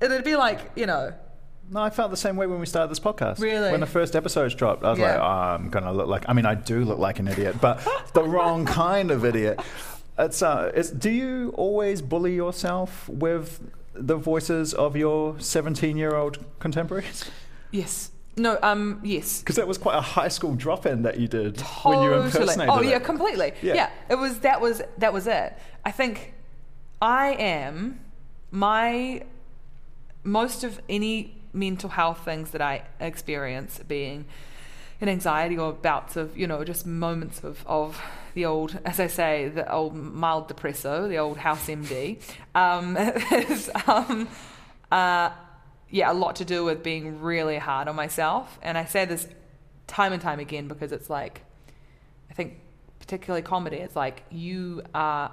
[0.00, 1.12] It'd be like you know.
[1.68, 3.40] No, I felt the same way when we started this podcast.
[3.40, 3.72] Really?
[3.72, 5.14] When the first episodes dropped, I was Yeah.
[5.14, 5.24] like, oh,
[5.64, 6.24] I'm gonna look like.
[6.28, 9.58] I mean, I do look like an idiot, but the wrong kind of idiot.
[10.18, 13.60] It's, uh, it's, do you always bully yourself with
[13.94, 17.24] the voices of your 17 year old contemporaries?
[17.72, 18.12] Yes.
[18.36, 18.58] No.
[18.62, 19.00] Um.
[19.02, 19.40] Yes.
[19.40, 22.26] Because that was quite a high school drop in that you did when you Totally.
[22.26, 22.88] impersonated Oh it.
[22.88, 23.52] yeah, completely.
[23.62, 23.74] Yeah.
[23.74, 23.90] Yeah.
[24.10, 25.56] It was that was that was it.
[25.84, 26.34] I think
[27.00, 28.00] I am
[28.50, 29.22] my
[30.24, 34.26] most of any mental health things that I experience being
[35.00, 38.00] an anxiety or bouts of, you know, just moments of, of
[38.34, 42.18] the old, as I say, the old mild depresso, the old house MD,
[42.54, 42.96] um,
[43.50, 44.26] is, um,
[44.90, 45.30] uh,
[45.90, 48.58] yeah, a lot to do with being really hard on myself.
[48.62, 49.28] And I say this
[49.86, 51.42] time and time again because it's like,
[52.30, 52.58] I think
[52.98, 55.30] particularly comedy, it's like you are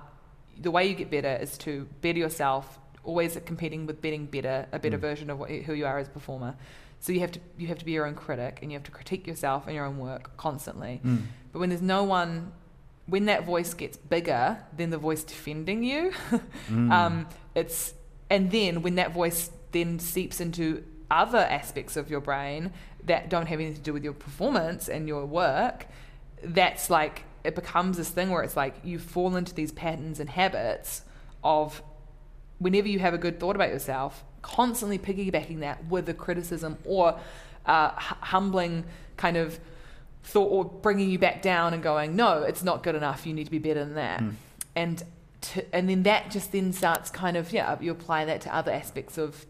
[0.60, 4.80] the way you get better is to better yourself, always competing with getting better, a
[4.80, 5.02] better mm.
[5.02, 6.56] version of what, who you are as a performer.
[7.00, 8.92] So you have to you have to be your own critic and you have to
[8.92, 11.02] critique yourself and your own work constantly.
[11.04, 11.24] Mm.
[11.52, 12.54] But when there's no one
[13.08, 16.14] when that voice gets bigger than the voice defending you,
[16.70, 16.92] mm.
[16.92, 17.94] um, it's
[18.30, 22.72] and then when that voice then seeps into other aspects of your brain
[23.06, 25.88] that don't have anything to do with your performance and your work,
[26.44, 30.30] that's like it becomes this thing where it's like you fall into these patterns and
[30.30, 31.02] habits
[31.44, 31.84] of
[32.60, 37.20] whenever you have a good thought about yourself, constantly piggybacking that with a criticism or
[37.66, 38.86] uh, humbling
[39.18, 39.60] kind of
[40.24, 43.26] thought or bringing you back down and going, no, it's not good enough.
[43.26, 44.24] You need to be better than that.
[44.76, 45.04] And
[45.42, 48.72] to, and then that just then starts kind of yeah, you apply that to other
[48.72, 49.46] aspects of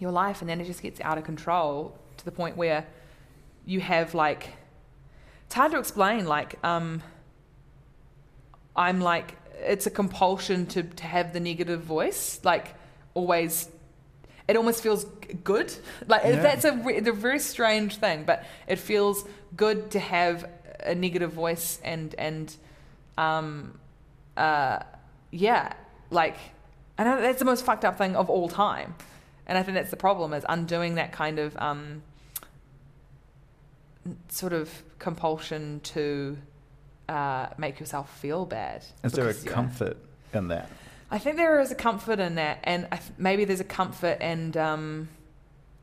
[0.00, 2.86] your life, and then it just gets out of control to the point where
[3.66, 4.48] you have like
[5.46, 6.26] it's hard to explain.
[6.26, 7.02] Like um,
[8.76, 12.74] I'm like it's a compulsion to to have the negative voice, like
[13.14, 13.68] always.
[14.48, 15.04] It almost feels
[15.44, 15.72] good.
[16.08, 16.42] Like Yeah.
[16.42, 19.24] that's a, a very strange thing, but it feels
[19.56, 20.44] good to have
[20.80, 22.56] a negative voice and and
[23.16, 23.78] um,
[24.36, 24.80] uh,
[25.30, 25.72] yeah,
[26.10, 26.36] like
[26.98, 28.94] I know that's the most fucked up thing of all time,
[29.50, 32.02] and I think that's the problem is undoing that kind of um,
[34.28, 36.38] sort of compulsion to
[37.08, 38.84] uh, make yourself feel bad.
[39.02, 39.96] Is there a because, you know, comfort
[40.32, 40.68] in that?
[41.10, 44.18] I think there is a comfort in that, and I th- maybe there's a comfort
[44.20, 45.08] and um,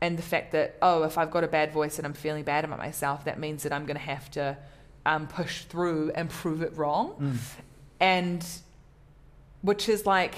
[0.00, 2.64] and the fact that oh, if I've got a bad voice and I'm feeling bad
[2.64, 4.56] about myself, that means that I'm going to have to
[5.04, 7.38] um, push through and prove it wrong,
[8.00, 8.46] and
[9.60, 10.36] which is like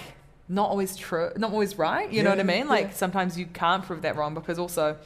[0.58, 2.10] not always true, not always right.
[2.12, 2.66] You know what I mean?
[2.66, 2.92] Like yeah.
[3.04, 4.96] sometimes you can't prove that wrong because also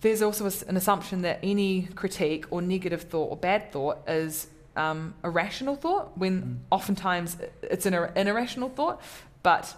[0.00, 5.14] there's also an assumption that any critique or negative thought or bad thought is um,
[5.22, 6.56] a rational thought when Mm.
[6.70, 9.00] oftentimes it's an an irrational thought.
[9.42, 9.74] But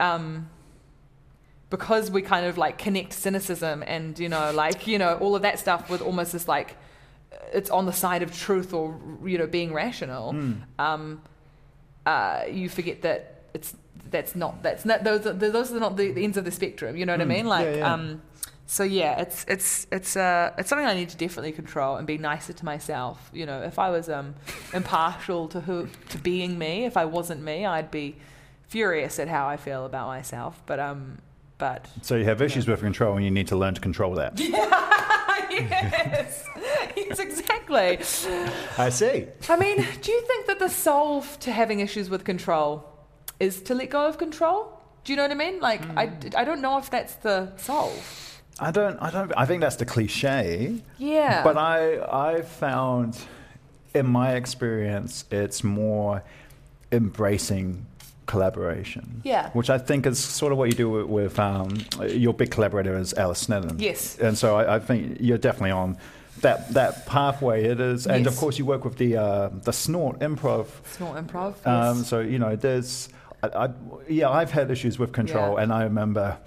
[0.00, 0.48] um,
[1.70, 5.42] because we kind of like connect cynicism and you know like you know all of
[5.42, 6.76] that stuff with almost this like
[7.52, 10.56] it's on the side of truth or you know being rational Mm.
[10.78, 11.22] um,
[12.04, 13.74] uh, you forget that it's
[14.10, 16.96] that's not that's not those are, those are not the, the ends of the spectrum
[16.96, 17.28] you know what I Mm.
[17.28, 17.92] mean like Yeah, yeah.
[17.94, 18.22] um
[18.66, 22.18] so yeah it's it's it's uh it's something I need to definitely control and be
[22.18, 24.34] nicer to myself you know if I was um
[24.72, 28.16] impartial to who to being me if I wasn't me I'd be
[28.68, 31.18] furious at how I feel about myself but um
[31.58, 34.32] but So you have issues with control, and you need to learn to control that.
[35.50, 36.48] yes
[36.96, 37.98] yes exactly
[38.78, 39.26] I see.
[39.48, 42.84] I mean, do you think that the solve to having issues with control
[43.40, 44.80] is to let go of control?
[45.04, 45.60] Do you know what I mean?
[45.60, 48.40] Like, I, I don't know if that's the solve.
[48.60, 48.98] I don't.
[49.00, 49.32] I don't.
[49.36, 50.82] I think that's the cliche.
[50.98, 51.42] Yeah.
[51.42, 53.18] But I I found
[53.94, 56.22] in my experience it's more
[56.92, 57.86] embracing
[58.26, 59.22] collaboration.
[59.24, 59.50] Yeah.
[59.50, 62.96] Which I think is sort of what you do with, with um, your big collaborator
[62.96, 63.78] is Alice Snedden.
[63.78, 64.18] Yes.
[64.18, 65.96] And so I, I think you're definitely on
[66.40, 67.64] that that pathway.
[67.64, 70.66] It is, and of course you work with the uh, the Snort Improv.
[70.96, 71.66] Snort improv.
[71.66, 72.08] Um, yes.
[72.08, 73.08] So you know, there's,
[73.42, 73.68] I, I,
[74.08, 75.62] yeah, I've had issues with control, Yeah.
[75.62, 76.38] and I remember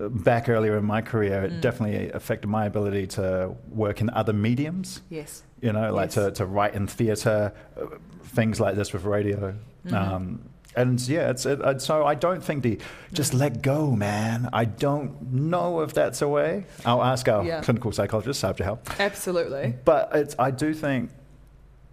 [0.00, 1.44] uh, back earlier in my career, Mm.
[1.46, 5.00] it definitely affected my ability to work in other mediums.
[5.08, 5.42] yes.
[5.62, 6.14] You know, like Yes.
[6.16, 7.86] to, to write in theatre, uh,
[8.22, 9.54] things like this with radio.
[9.86, 9.94] Mm-hmm.
[9.94, 10.40] Um,
[10.76, 12.78] and yeah, it's it, uh, so I don't think the
[13.14, 13.38] just Mm.
[13.40, 14.50] let go, man.
[14.52, 16.66] I don't know if that's a way.
[16.84, 17.62] I'll ask our Yeah.
[17.62, 19.00] clinical psychologist, Sabja Help.
[19.00, 19.74] Absolutely.
[19.86, 21.08] But it's I do think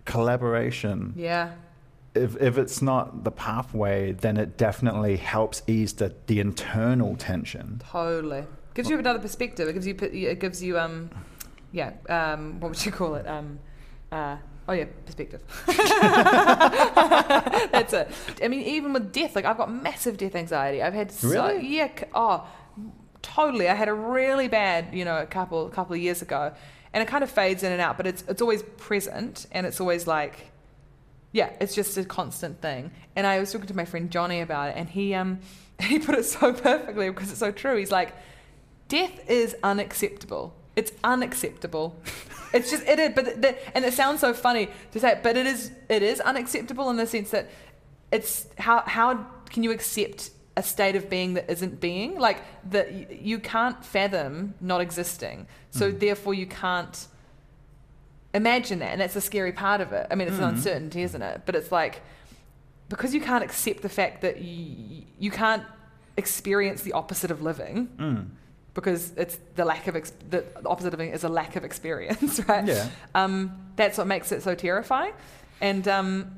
[0.03, 1.51] collaboration Yeah.
[2.15, 7.81] If, if it's not the pathway, then it definitely helps ease the, the internal tension.
[7.89, 8.45] Totally.
[8.73, 9.67] Gives you another perspective.
[9.67, 11.09] It gives you, it gives you, um,
[11.71, 13.27] yeah, um, what would you call it?
[13.27, 13.59] Um,
[14.11, 15.41] uh, oh yeah, perspective.
[17.71, 18.09] That's it.
[18.43, 20.81] I mean, even with death, like I've got massive death anxiety.
[20.81, 21.67] I've had so, Really?
[21.67, 22.47] yeah, oh,
[23.21, 23.67] totally.
[23.69, 26.53] I had a really bad, you know, a couple, couple of years ago,
[26.93, 29.79] and it kind of fades in and out, but it's, it's always present, and it's
[29.81, 30.51] always like,
[31.33, 32.91] yeah, it's just a constant thing.
[33.15, 35.39] And I was talking to my friend Johnny about it, and he um
[35.79, 37.75] he put it so perfectly because it's so true.
[37.75, 38.13] He's like,
[38.87, 40.55] death is unacceptable.
[40.75, 41.99] It's unacceptable.
[42.53, 45.35] it's just it is, but the, and it sounds so funny to say, it, but
[45.35, 47.49] it is it is unacceptable in the sense that
[48.11, 53.19] it's how how can you accept a state of being that isn't being like that
[53.23, 57.07] you can't fathom not existing so therefore you can't
[58.33, 61.21] imagine that and that's the scary part of it i mean it's an uncertainty isn't
[61.21, 62.01] it but it's like
[62.89, 65.63] because you can't accept the fact that you, you can't
[66.17, 68.27] experience the opposite of living Mm.
[68.73, 72.39] because it's the lack of ex- the opposite of living is a lack of experience
[72.47, 72.87] right Yeah.
[73.15, 75.13] um, that's what makes it so terrifying
[75.61, 76.31] and um,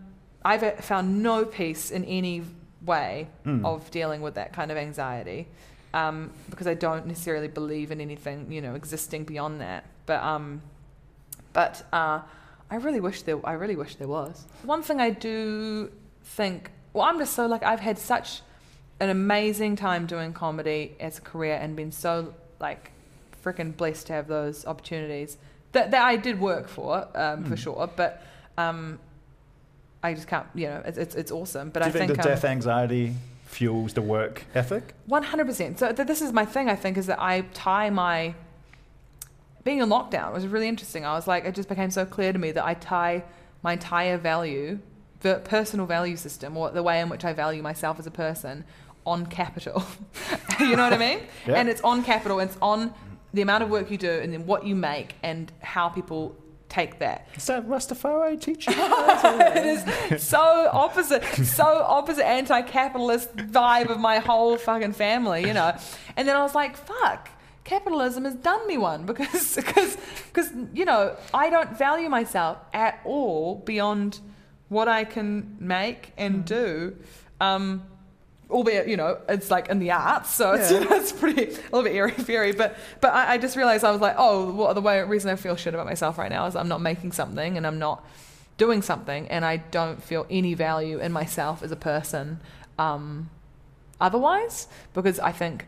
[0.44, 2.44] i've found no peace in any
[2.86, 3.66] way Mm.
[3.66, 5.48] of dealing with that kind of anxiety
[5.94, 10.62] um, because i don't necessarily believe in anything you know existing beyond that but um,
[11.56, 12.20] but uh,
[12.70, 13.44] I really wish there.
[13.44, 14.46] I really wish there was.
[14.62, 15.92] One thing I do
[16.24, 16.70] think.
[16.94, 18.42] Well, I'm just so like I've had such
[19.00, 22.92] an amazing time doing comedy as a career and been so like
[23.44, 25.38] freaking blessed to have those opportunities
[25.72, 27.90] that that I did work for um, for sure.
[27.96, 28.22] But
[28.58, 29.00] um,
[30.04, 30.48] I just can't.
[30.54, 31.70] You know, it's it's, it's awesome.
[31.70, 33.14] But Do I you think, think the um, death anxiety
[33.46, 34.94] fuels the work ethic?
[35.06, 35.80] One hundred percent.
[35.80, 36.70] So th- this is my thing.
[36.70, 38.36] I think is that I tie my
[39.66, 41.06] being in lockdown was really interesting.
[41.06, 43.24] I was like, it just became so clear to me that I tie
[43.64, 44.80] my entire value,
[45.22, 48.64] the personal value system, or the way in which I value myself as a person,
[49.08, 49.84] on capital.
[50.60, 51.20] you know what I mean?
[51.48, 51.56] Yeah.
[51.56, 52.40] And it's on capital.
[52.40, 52.94] It's on
[53.34, 56.36] the amount of work you do, and then what you make, and how people
[56.70, 57.28] take that.
[57.36, 58.74] Is that Rastafari teaching?
[58.78, 59.66] it
[60.12, 65.76] is so opposite, so opposite anti-capitalist vibe of my whole fucking family, you know.
[66.18, 67.30] And then I was like, fuck,
[67.66, 69.98] capitalism has done me one because because
[70.28, 74.20] because you know I don't value myself at all beyond
[74.70, 76.96] what I can make and do.
[77.42, 77.84] Um,
[78.50, 80.80] albeit you know it's like in the arts so it's, Yeah.
[80.82, 83.84] you know, it's pretty a little bit airy fairy but but I, I just realized
[83.84, 86.46] I was like oh what the way reason I feel shit about myself right now
[86.46, 88.06] is I'm not making something and I'm not
[88.58, 92.40] doing something and I don't feel any value in myself as a person
[92.78, 93.32] um,
[94.00, 95.66] otherwise because I think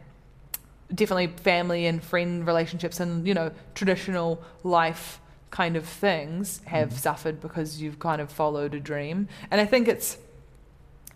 [0.94, 5.20] definitely family and friend relationships and you know traditional life
[5.52, 9.88] kind of things have suffered because you've kind of followed a dream and I think
[9.88, 10.18] it's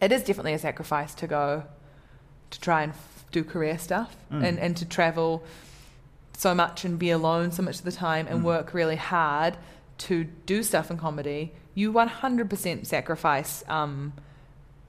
[0.02, 1.64] it is definitely a sacrifice to go
[2.50, 4.44] to try and f- do career stuff Mm.
[4.48, 5.44] and, and to travel
[6.38, 8.32] so much and be alone so much of the time Mm.
[8.32, 9.58] and work really hard
[10.00, 11.54] to do stuff in comedy.
[11.76, 14.14] You 100% sacrifice, um,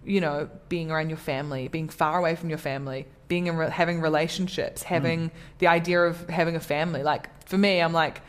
[0.04, 3.70] you know, being around your family, being far away from your family, being in re-
[3.70, 7.02] having relationships, having the idea of having a family.
[7.02, 8.20] Like for me, I'm like,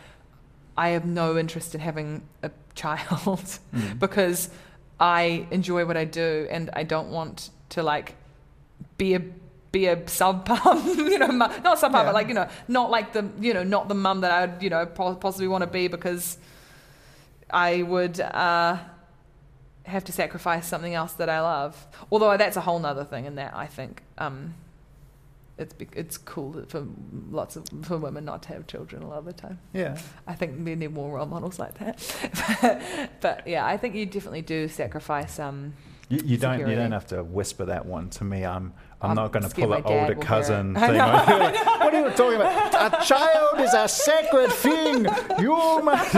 [0.77, 2.49] I have no interest in having a
[2.83, 3.59] child
[3.99, 4.49] because
[4.99, 8.15] I enjoy what I do and I don't want to like
[8.97, 9.21] be a
[9.73, 10.79] be a sub mum,
[11.13, 12.05] you know, not sub mum, Yeah.
[12.05, 14.63] but like you know, not like the you know, not the mum that I would
[14.63, 16.37] you know possibly want to be because
[17.49, 18.77] I would uh,
[19.85, 21.73] have to sacrifice something else that I love.
[22.09, 24.53] Although that's a whole nother thing, in that I think um,
[25.57, 26.85] it's be- it's cool for
[27.29, 29.59] lots of for women not to have children a lot of the time.
[29.73, 29.97] Yeah.
[30.25, 33.17] I think we need more role models like that.
[33.21, 35.39] but yeah, I think you definitely do sacrifice.
[35.39, 35.73] Um,
[36.09, 36.59] You, you don't.
[36.59, 38.43] You don't have to whisper that one to me.
[38.45, 38.73] I'm.
[39.01, 40.93] I'm, I'm not going to pull my an older cousin thing.
[40.93, 42.93] Know, like, what are you talking about?
[42.93, 45.05] A child is a sacred thing.
[45.39, 46.15] You must.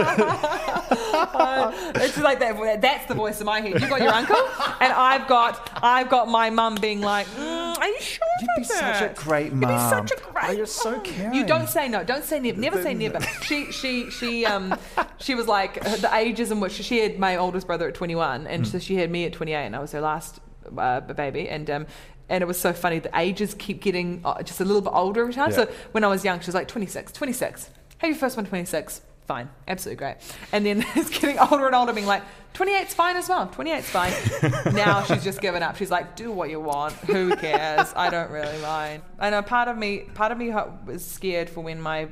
[1.95, 2.79] it's like that.
[2.81, 3.81] That's the voice in my head.
[3.81, 4.37] You got your uncle,
[4.79, 8.63] and I've got I've got my mum being like, mm, "Are you sure?" You'd be
[8.63, 10.45] such a great You'd be such a great.
[10.49, 11.33] Oh, you're so caring.
[11.33, 12.03] You don't say no.
[12.03, 12.59] Don't say never.
[12.59, 13.19] Never say never.
[13.43, 14.75] She she she um
[15.17, 18.67] she was like the ages in which she had my oldest brother at 21, and
[18.67, 20.39] so she had me at 28, and I was her last
[20.77, 21.87] uh, baby, and um.
[22.27, 22.97] And it was so funny.
[22.97, 25.51] The ages keep getting uh, just a little bit older every time.
[25.51, 25.57] Yeah.
[25.57, 27.69] So when I was young, she was like 26, 26.
[27.99, 29.01] Have your first one 26.
[29.27, 29.49] Fine.
[29.67, 30.17] Absolutely great.
[30.51, 32.23] And then it's getting older and older, being like,
[32.53, 33.47] 28's fine as well.
[33.47, 34.73] 28's fine.
[34.75, 35.75] now she's just given up.
[35.75, 36.93] She's like, do what you want.
[36.93, 37.91] Who cares?
[37.95, 39.03] I don't really mind.
[39.19, 40.53] I know part of me, part of me
[40.85, 42.07] was scared for when my,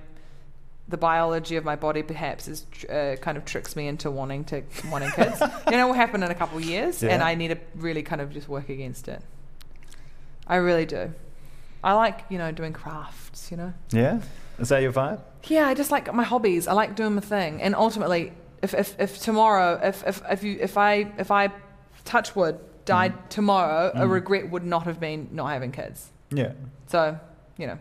[0.89, 4.63] the biology of my body perhaps is uh, kind of tricks me into wanting to
[4.89, 5.41] wanting kids.
[5.71, 8.19] you know, will happen in a couple of years, and I need to really kind
[8.19, 9.21] of just work against it.
[10.45, 11.13] I really do.
[11.83, 13.73] I like, you know, doing crafts, you know?
[13.91, 14.19] Yeah.
[14.59, 15.21] Is that your vibe?
[15.45, 16.67] Yeah, I just like my hobbies.
[16.67, 17.61] I like doing my thing.
[17.61, 18.31] And ultimately,
[18.61, 21.51] if, if, if tomorrow, if, if, if, you, if, I, if I,
[22.05, 23.27] touch wood, died mm-hmm.
[23.29, 24.11] tomorrow, a mm-hmm.
[24.11, 26.11] regret would not have been not having kids.
[26.31, 26.53] Yeah.
[26.87, 27.17] So,
[27.57, 27.79] you know,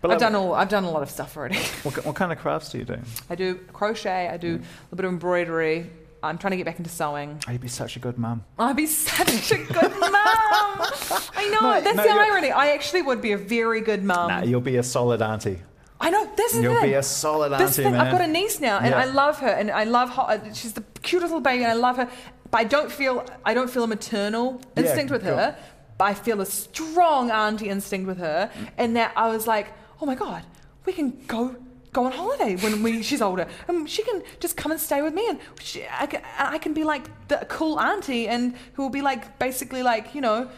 [0.00, 1.58] But I've like, done all, I've done a lot of stuff already.
[1.82, 2.98] What, what kind of crafts do you do?
[3.30, 5.90] I do crochet, I do a little bit of embroidery.
[6.24, 7.38] I'm trying to get back into sewing.
[7.46, 8.44] Oh, you'd be such a good mum.
[8.58, 10.10] Oh, I'd be such a good mum.
[10.12, 11.60] I know.
[11.60, 12.50] No, that's no, the irony.
[12.50, 14.28] I actually would be a very good mum.
[14.28, 15.58] nah, you'll be a solid auntie.
[16.00, 16.28] I know.
[16.36, 16.62] This is it.
[16.62, 16.90] You'll thing.
[16.90, 18.00] be a solid This auntie, thing, man.
[18.06, 18.98] I've got a niece now, and Yeah.
[19.02, 20.22] I love her, and I love her.
[20.22, 22.08] Uh, she's the cutest little baby, and I love her.
[22.50, 25.36] But I don't feel I don't feel a maternal Yeah, instinct with cool.
[25.36, 25.56] her.
[25.96, 28.68] But I feel a strong auntie instinct with her, mm.
[28.76, 29.68] and that I was like,
[30.00, 30.42] oh my god,
[30.86, 31.54] we can go
[31.94, 35.14] go on holiday when we, she's older, and she can just come and stay with
[35.14, 38.90] me, and she, I, can, I can be like the cool auntie, and who will
[38.90, 40.50] be like basically like you know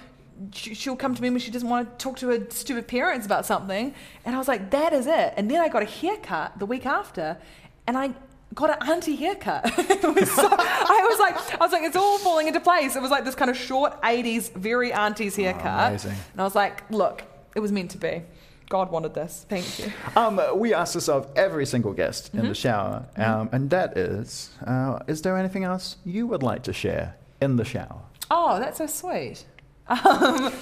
[0.53, 3.25] she- she'll come to me when she doesn't want to talk to her stupid parents
[3.25, 3.95] about something.
[4.25, 5.35] And I was like, that is it.
[5.37, 7.39] And then I got a haircut the week after,
[7.87, 8.13] and I
[8.55, 9.65] got an auntie haircut.
[9.77, 12.97] was so, I was like, I was like, it's all falling into place.
[12.97, 15.89] It was like this kind of short 80s, very auntie's oh, haircut.
[15.89, 16.17] amazing.
[16.33, 17.23] And I was like, look,
[17.55, 18.23] it was meant to be.
[18.69, 19.47] God wanted this.
[19.49, 19.93] Thank you.
[20.17, 22.39] Um, we ask this of every single guest Mm-hmm.
[22.41, 26.63] in the shower, um, and that is: uh, Is there anything else you would like
[26.65, 28.01] to share in the shower?
[28.31, 29.45] Oh, that's so sweet.
[29.89, 30.53] Um,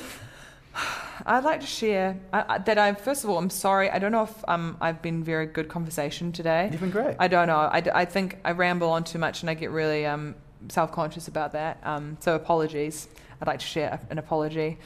[1.26, 3.88] I'd like to share I, I, that I first of all I'm sorry.
[3.88, 6.68] I don't know if um, I've been very good conversation today.
[6.72, 7.16] You've been great.
[7.20, 7.68] I don't know.
[7.70, 10.34] I, d- I think I ramble on too much and I get really um,
[10.68, 11.78] self conscious about that.
[11.84, 13.08] Um, so apologies.
[13.40, 14.78] I'd like to share an apology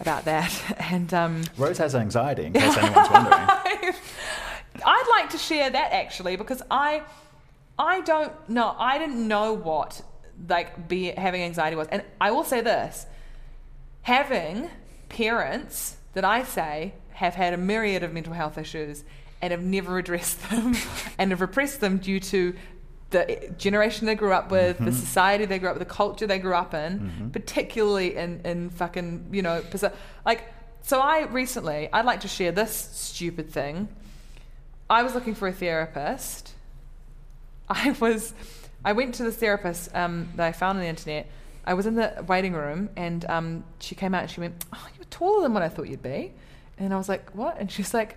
[0.00, 0.50] about that.
[0.90, 3.36] And um, Rose has anxiety, in case anyone's wondering.
[4.84, 7.02] I'd like to share that actually because I
[7.78, 10.02] I don't know I didn't know what
[10.48, 13.06] like be having anxiety was and I will say this
[14.02, 14.70] having
[15.08, 19.04] parents that I say have had a myriad of mental health issues
[19.42, 20.74] and have never addressed them
[21.18, 22.54] and have repressed them due to
[23.10, 26.38] the generation they grew up with, the society they grew up with, the culture they
[26.38, 29.62] grew up in, particularly in, in fucking, you know,
[30.24, 30.44] like,
[30.82, 33.88] so I recently, I'd like to share this stupid thing.
[34.88, 36.52] I was looking for a therapist.
[37.68, 38.32] I was,
[38.84, 41.30] I went to this therapist um, that I found on the internet.
[41.64, 44.88] I was in the waiting room and um, she came out and she went, "Oh,
[44.96, 46.32] you're taller than what I thought you'd be,"
[46.78, 48.16] and I was like, "What?" And she's like,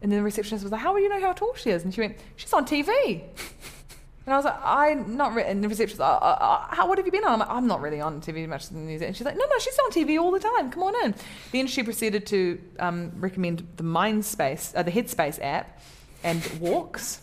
[0.00, 1.94] and then the receptionist was like, "How will you know how tall she is?" And
[1.94, 3.22] she went, "She's on TV."
[4.24, 5.48] And I was like, I'm not really.
[5.48, 7.32] And the receptionist was like, uh, uh, how, what have you been on?
[7.32, 9.08] I'm like, I'm not really on TV much in New Zealand.
[9.08, 10.70] And she's like, no, no, she's on TV all the time.
[10.70, 11.14] Come on in.
[11.50, 15.80] Then she proceeded to um, recommend the Mindspace, uh, the Headspace app
[16.22, 17.20] and walks.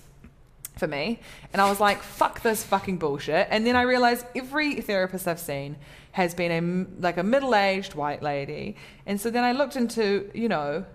[0.80, 1.20] for me.
[1.54, 3.48] And I was like, fuck this fucking bullshit.
[3.52, 5.76] And then I realized every therapist I've seen
[6.14, 8.78] has been a like a middle-aged white lady.
[9.06, 10.86] And so then I looked into, you know,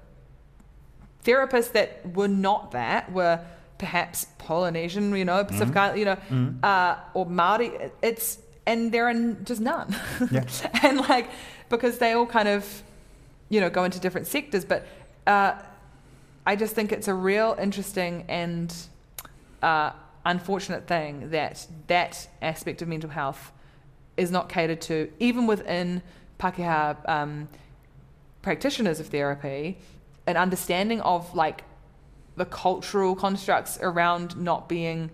[1.25, 3.41] therapists that were not that were
[3.79, 6.19] perhaps Polynesian, you know, Pacific Island, you know,
[6.63, 7.73] uh, or Maori.
[8.03, 9.15] It's and there are
[9.45, 9.95] just none,
[10.31, 10.45] Yeah.
[10.83, 11.29] and like
[11.69, 12.83] because they all kind of,
[13.49, 14.65] you know, go into different sectors.
[14.65, 14.87] But
[15.27, 15.55] uh,
[16.47, 18.75] I just think it's a real interesting and
[19.63, 19.91] uh,
[20.25, 23.53] unfortunate thing that that aspect of mental health
[24.17, 26.03] is not catered to, even within
[26.39, 27.49] Pakeha um,
[28.43, 29.77] practitioners of therapy,
[30.27, 31.65] an understanding of like
[32.37, 35.11] the cultural constructs around not being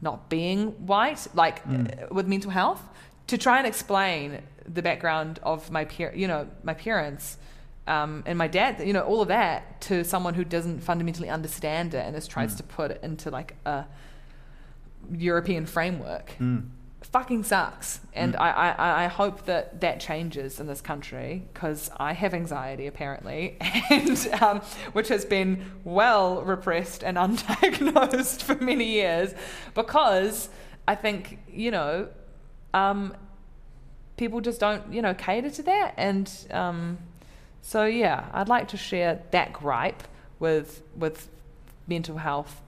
[0.00, 2.82] not being white, like uh, with mental health,
[3.26, 7.38] to try and explain the background of my par- you know my parents
[7.86, 11.92] um, and my dad, you know all of that to someone who doesn't fundamentally understand
[11.94, 13.84] it and just tries to put it into like a
[15.12, 16.34] European framework
[17.14, 18.00] fucking sucks.
[18.12, 22.88] And I, I, I hope that that changes in this country because I have anxiety
[22.88, 23.56] apparently,
[23.90, 24.60] and um,
[24.94, 29.32] which has been well repressed and undiagnosed for many years
[29.74, 30.48] because
[30.88, 32.08] I think, you know,
[32.74, 33.14] um,
[34.16, 35.94] people just don't, you know, cater to that.
[35.96, 36.98] And um,
[37.62, 40.02] so, yeah, I'd like to share that gripe
[40.40, 41.28] with, with
[41.86, 42.60] mental health,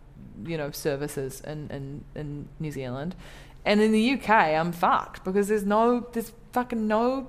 [0.45, 3.17] you know, services in, in, in New Zealand.
[3.67, 7.29] And in the UK, I'm fucked because there's no, there's fucking no,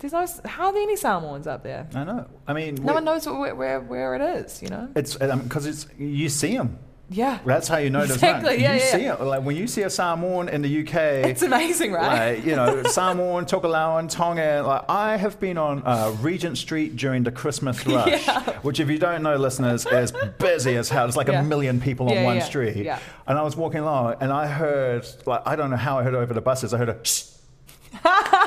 [0.00, 1.88] there's no, how are there any Samoans up there?
[1.94, 2.26] I know.
[2.48, 4.88] I mean, No one knows where, where, where it is, you know?
[4.96, 6.76] It's um, because it's you see them.
[7.10, 7.38] Yeah.
[7.46, 8.60] That's how you know there's Exactly, none.
[8.60, 9.14] yeah, you yeah, see yeah.
[9.14, 9.22] it.
[9.22, 10.94] Like when you see a Samoan in the UK,
[11.30, 12.34] It's amazing, right?
[12.36, 14.66] like you know Samoan, Tokelauan, Tongan.
[14.66, 18.26] Like I have been on uh, Regent Street during the Christmas rush,
[18.62, 21.06] which if you don't know, listeners, is busy as hell.
[21.06, 21.40] There's like Yeah.
[21.40, 22.76] a million people on Yeah, one yeah, street.
[22.84, 22.98] yeah.
[23.26, 26.14] And I was walking along, and I heard like I don't know how I heard
[26.14, 26.74] over the buses.
[26.74, 26.98] I heard a.
[27.04, 27.22] Shh.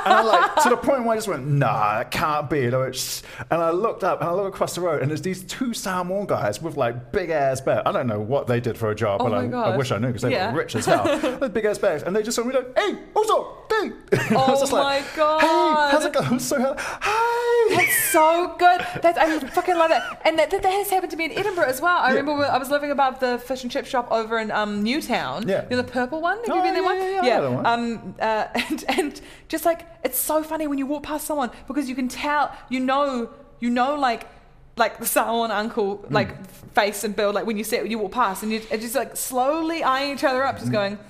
[0.05, 2.65] And I like to the point where I just went, nah, it can't be.
[2.65, 5.21] And I, went, and I looked up and I looked across the road, and there's
[5.21, 7.83] these two Samoan guys with like big ass bags.
[7.85, 9.97] I don't know what they did for a job, Oh but I, I wish I
[9.97, 10.51] knew because they Yeah.
[10.51, 11.03] were rich as hell.
[11.39, 13.91] with big ass bags, and they just saw me like, hey, also, hey.
[14.13, 15.41] I was Oh just like, my God.
[15.41, 16.39] Hey, how's it going?
[16.39, 17.75] So, hi.
[17.75, 18.81] That's so good.
[19.01, 20.21] That's I fucking love that.
[20.25, 21.97] And that, that, that has happened to me in Edinburgh as well.
[21.97, 22.19] I Yeah.
[22.19, 25.47] remember I was living above the fish and chip shop over in um, Newtown.
[25.47, 25.63] Yeah.
[25.63, 26.37] You know, the purple one.
[26.39, 27.25] Have Oh, you been there yeah, one?
[27.25, 27.71] yeah, yeah.
[27.73, 29.21] Um, uh, and, and
[29.53, 32.79] just like it's so funny when you walk past someone because you can tell, you
[32.79, 33.29] know,
[33.59, 34.23] you know, like.
[34.77, 36.13] Like the Samoan uncle, Hmm.
[36.19, 36.29] like
[36.79, 38.95] face and build, like when you see it, you walk past and you are just
[38.95, 41.01] like slowly eyeing each other up, just going, "Do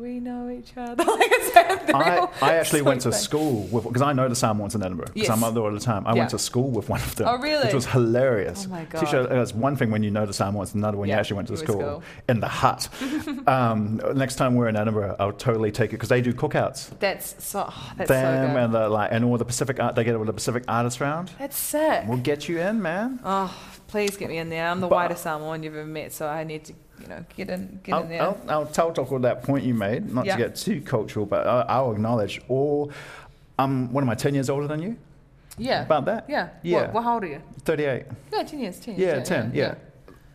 [0.00, 4.28] we know each other?" like I, I actually went to school with because I know
[4.28, 5.30] the Samoans in Edinburgh because Yes.
[5.30, 6.06] I'm up there all the time.
[6.06, 6.18] I Yeah.
[6.20, 7.28] went to school with one of them.
[7.28, 7.64] Oh, really?
[7.64, 8.64] Which was hilarious.
[8.66, 9.02] Oh, my God.
[9.38, 11.80] It's one thing when you know the Samoans, another when you actually went to school,
[11.80, 12.02] school.
[12.28, 12.88] in the hut.
[13.46, 16.90] um, next time we're in Edinburgh, I'll totally take it because they do cookouts.
[16.98, 17.66] That's so.
[17.68, 18.62] oh, that's them so good.
[18.64, 21.00] and the, like and all the Pacific art they get it with the Pacific artists
[21.00, 21.30] round.
[21.38, 22.04] That's sick.
[22.06, 23.20] We'll get you in, man.
[23.24, 23.54] Oh,
[23.88, 24.66] please get me in there.
[24.68, 27.50] I'm the But- whitest Samoan you've ever met, so I need to, you know, get
[27.50, 28.22] in, get I'll, in there.
[28.22, 30.36] I'll, I'll tell talk with that point you made, not Yeah.
[30.36, 32.90] to get too cultural, but I, I'll acknowledge all.
[33.58, 34.96] I'm one of my ten years older than you.
[35.58, 35.82] yeah.
[35.82, 36.26] About that?
[36.28, 36.48] Yeah.
[36.62, 36.82] Yeah.
[36.82, 37.42] What, what, how old are you?
[37.64, 38.04] Thirty-eight.
[38.32, 38.80] Yeah, 10 years.
[38.80, 39.16] 10 years.
[39.18, 39.74] Yeah, 10, yeah.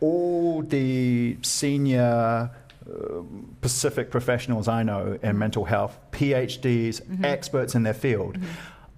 [0.00, 2.50] All the senior
[2.86, 3.22] uh,
[3.62, 5.26] Pacific professionals I know Mm-hmm.
[5.26, 8.46] in mental health, PhDs, experts in their field, Mm-hmm.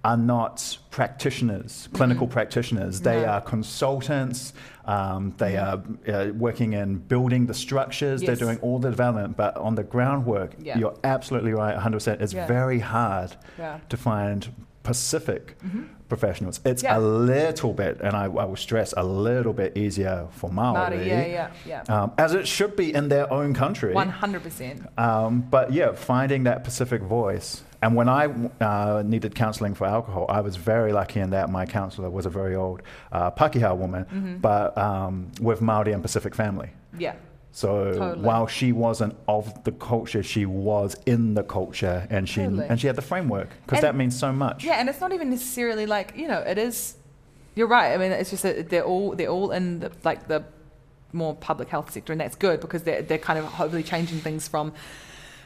[0.03, 3.01] Are not practitioners, clinical practitioners.
[3.01, 3.25] They No.
[3.27, 4.53] are consultants.
[4.85, 8.21] Um, they are uh, working in building the structures.
[8.21, 8.45] They're Mm-hmm.
[8.45, 10.77] Doing all the development, but on the groundwork, Yeah.
[10.77, 12.21] you're absolutely right, 100%.
[12.21, 12.47] It's Yeah.
[12.47, 13.79] very hard Yeah.
[13.89, 14.47] to find
[14.87, 15.57] Pacific
[16.07, 16.61] professionals.
[16.63, 16.93] It's Mm-hmm.
[16.93, 16.97] Yeah.
[16.97, 17.01] a
[17.35, 20.79] little bit, and I, I will stress, a little bit easier for Maori.
[20.97, 21.81] Maori, yeah, yeah, yeah.
[22.03, 23.93] Um, as it should be in their own country.
[23.93, 24.97] 100%.
[24.97, 27.63] Um, but yeah, finding that Pacific voice.
[27.81, 28.23] And when I
[28.61, 32.29] uh, needed counseling for alcohol, I was very lucky in that my counselor was a
[32.29, 32.81] very old
[33.11, 34.37] uh, Pakeha woman, Mm-hmm.
[34.37, 36.69] but um, with Maori and Pacific family.
[36.97, 37.13] Yeah.
[37.51, 38.25] So Totally.
[38.25, 42.67] while she wasn't of the culture, she was in the culture, and she Totally.
[42.67, 44.63] and she had the framework because that means so much.
[44.63, 46.95] Yeah, and it's not even necessarily like, you know, it is.
[47.55, 47.93] You're right.
[47.93, 50.43] I mean, it's just that they're all they're all in the, like the
[51.13, 54.47] more public health sector, and that's good because they're they're kind of hopefully changing things
[54.47, 54.73] from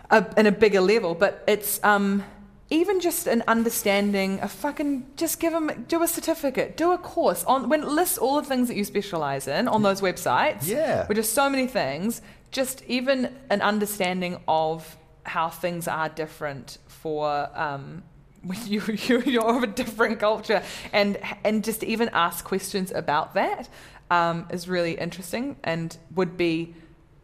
[0.10, 1.16] a, in a bigger level.
[1.16, 2.26] But it's um
[2.72, 7.44] even just an understanding, a fucking just give them do a certificate, do a course
[7.44, 10.66] on when list all the things that you specialize in on those websites.
[10.66, 11.06] Yeah.
[11.08, 12.22] which are so many things.
[12.50, 18.04] Just even an understanding of how things are different for um,
[18.44, 20.64] when you, you you're of a different culture,
[20.94, 23.68] and and just even ask questions about that
[24.10, 26.74] um, is really interesting and would be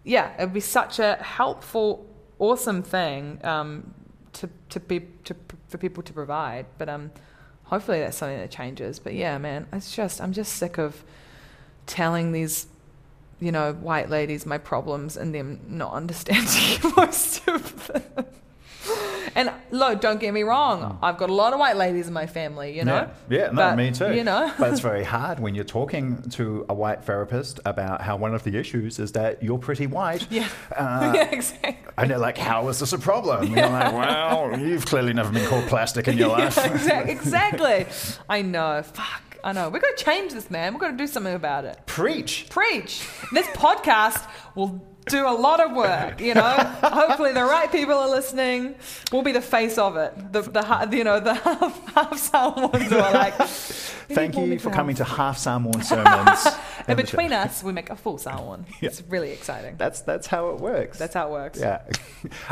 [0.04, 2.06] yeah, it'd be such a helpful,
[2.40, 3.94] awesome thing um,
[4.40, 5.36] to to be to
[5.68, 6.66] for people to provide.
[6.78, 7.12] But um,
[7.66, 9.00] hopefully that's something that changes.
[9.00, 11.04] But yeah, man, it's just I'm just sick of
[11.86, 12.68] telling these
[13.40, 18.26] you know white ladies my problems and them not understanding most of them.
[19.36, 20.98] And look, don't get me wrong.
[21.04, 23.08] I've got a lot of white ladies in my family, you know.
[23.30, 24.16] Yeah, yeah, no, But, me too.
[24.16, 28.16] You know, but it's very hard when you're talking to a white therapist about how
[28.16, 30.26] one of the issues is that you're pretty white.
[30.32, 31.78] yeah, Uh, yeah, exactly.
[32.00, 33.46] And they're like, how is this a problem?
[33.46, 36.56] And You're like, well, you've clearly never been called plastic in your life.
[36.58, 37.86] Yeah, exac- exactly.
[38.28, 38.82] I know.
[38.82, 39.38] Fuck.
[39.44, 39.70] I know.
[39.70, 40.74] We've got to change this, man.
[40.74, 41.80] We've got to do something about it.
[41.86, 42.48] Preach.
[42.50, 43.08] Preach.
[43.34, 46.22] This podcast will do a lot of work.
[46.22, 46.56] You know.
[46.84, 48.76] Hopefully, the right people are listening.
[49.12, 50.14] We'll be the face of it.
[50.34, 51.34] The the you know the
[51.96, 53.36] half half who are like.
[54.10, 56.48] Thank you for coming to Half Samoan Sermons.
[56.88, 58.66] And between us, we make a full Samoan.
[58.80, 59.76] It's really exciting.
[59.78, 60.98] That's, that's how it works.
[60.98, 61.60] That's how it works.
[61.60, 61.82] Yeah.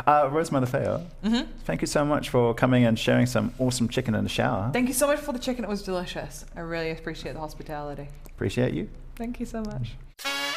[0.06, 1.50] Uh, Rose Mm-hmm.
[1.64, 4.68] thank you so much for coming and sharing some awesome chicken in the shower.
[4.74, 5.64] Thank you so much for the chicken.
[5.64, 6.44] It was delicious.
[6.54, 8.08] I really appreciate the hospitality.
[8.26, 8.90] Appreciate you.
[9.16, 10.55] Thank you so much.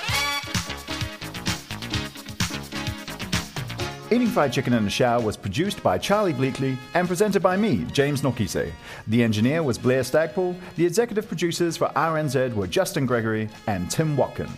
[4.11, 7.85] Eating Fried Chicken in the Shower was produced by Charlie Bleakley and presented by me,
[7.91, 8.71] James Nokise.
[9.05, 10.55] The engineer was Blair Stagpoole.
[10.77, 14.49] The executive producers for RNZ were Justin Gregory and Tim Watkin.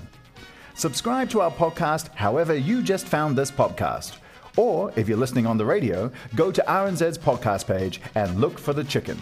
[0.76, 4.16] Subscribe to our podcast however you just found this podcast.
[4.56, 8.72] Or if you're listening on the radio, go to RNZ's podcast page and look for
[8.72, 9.22] the chicken.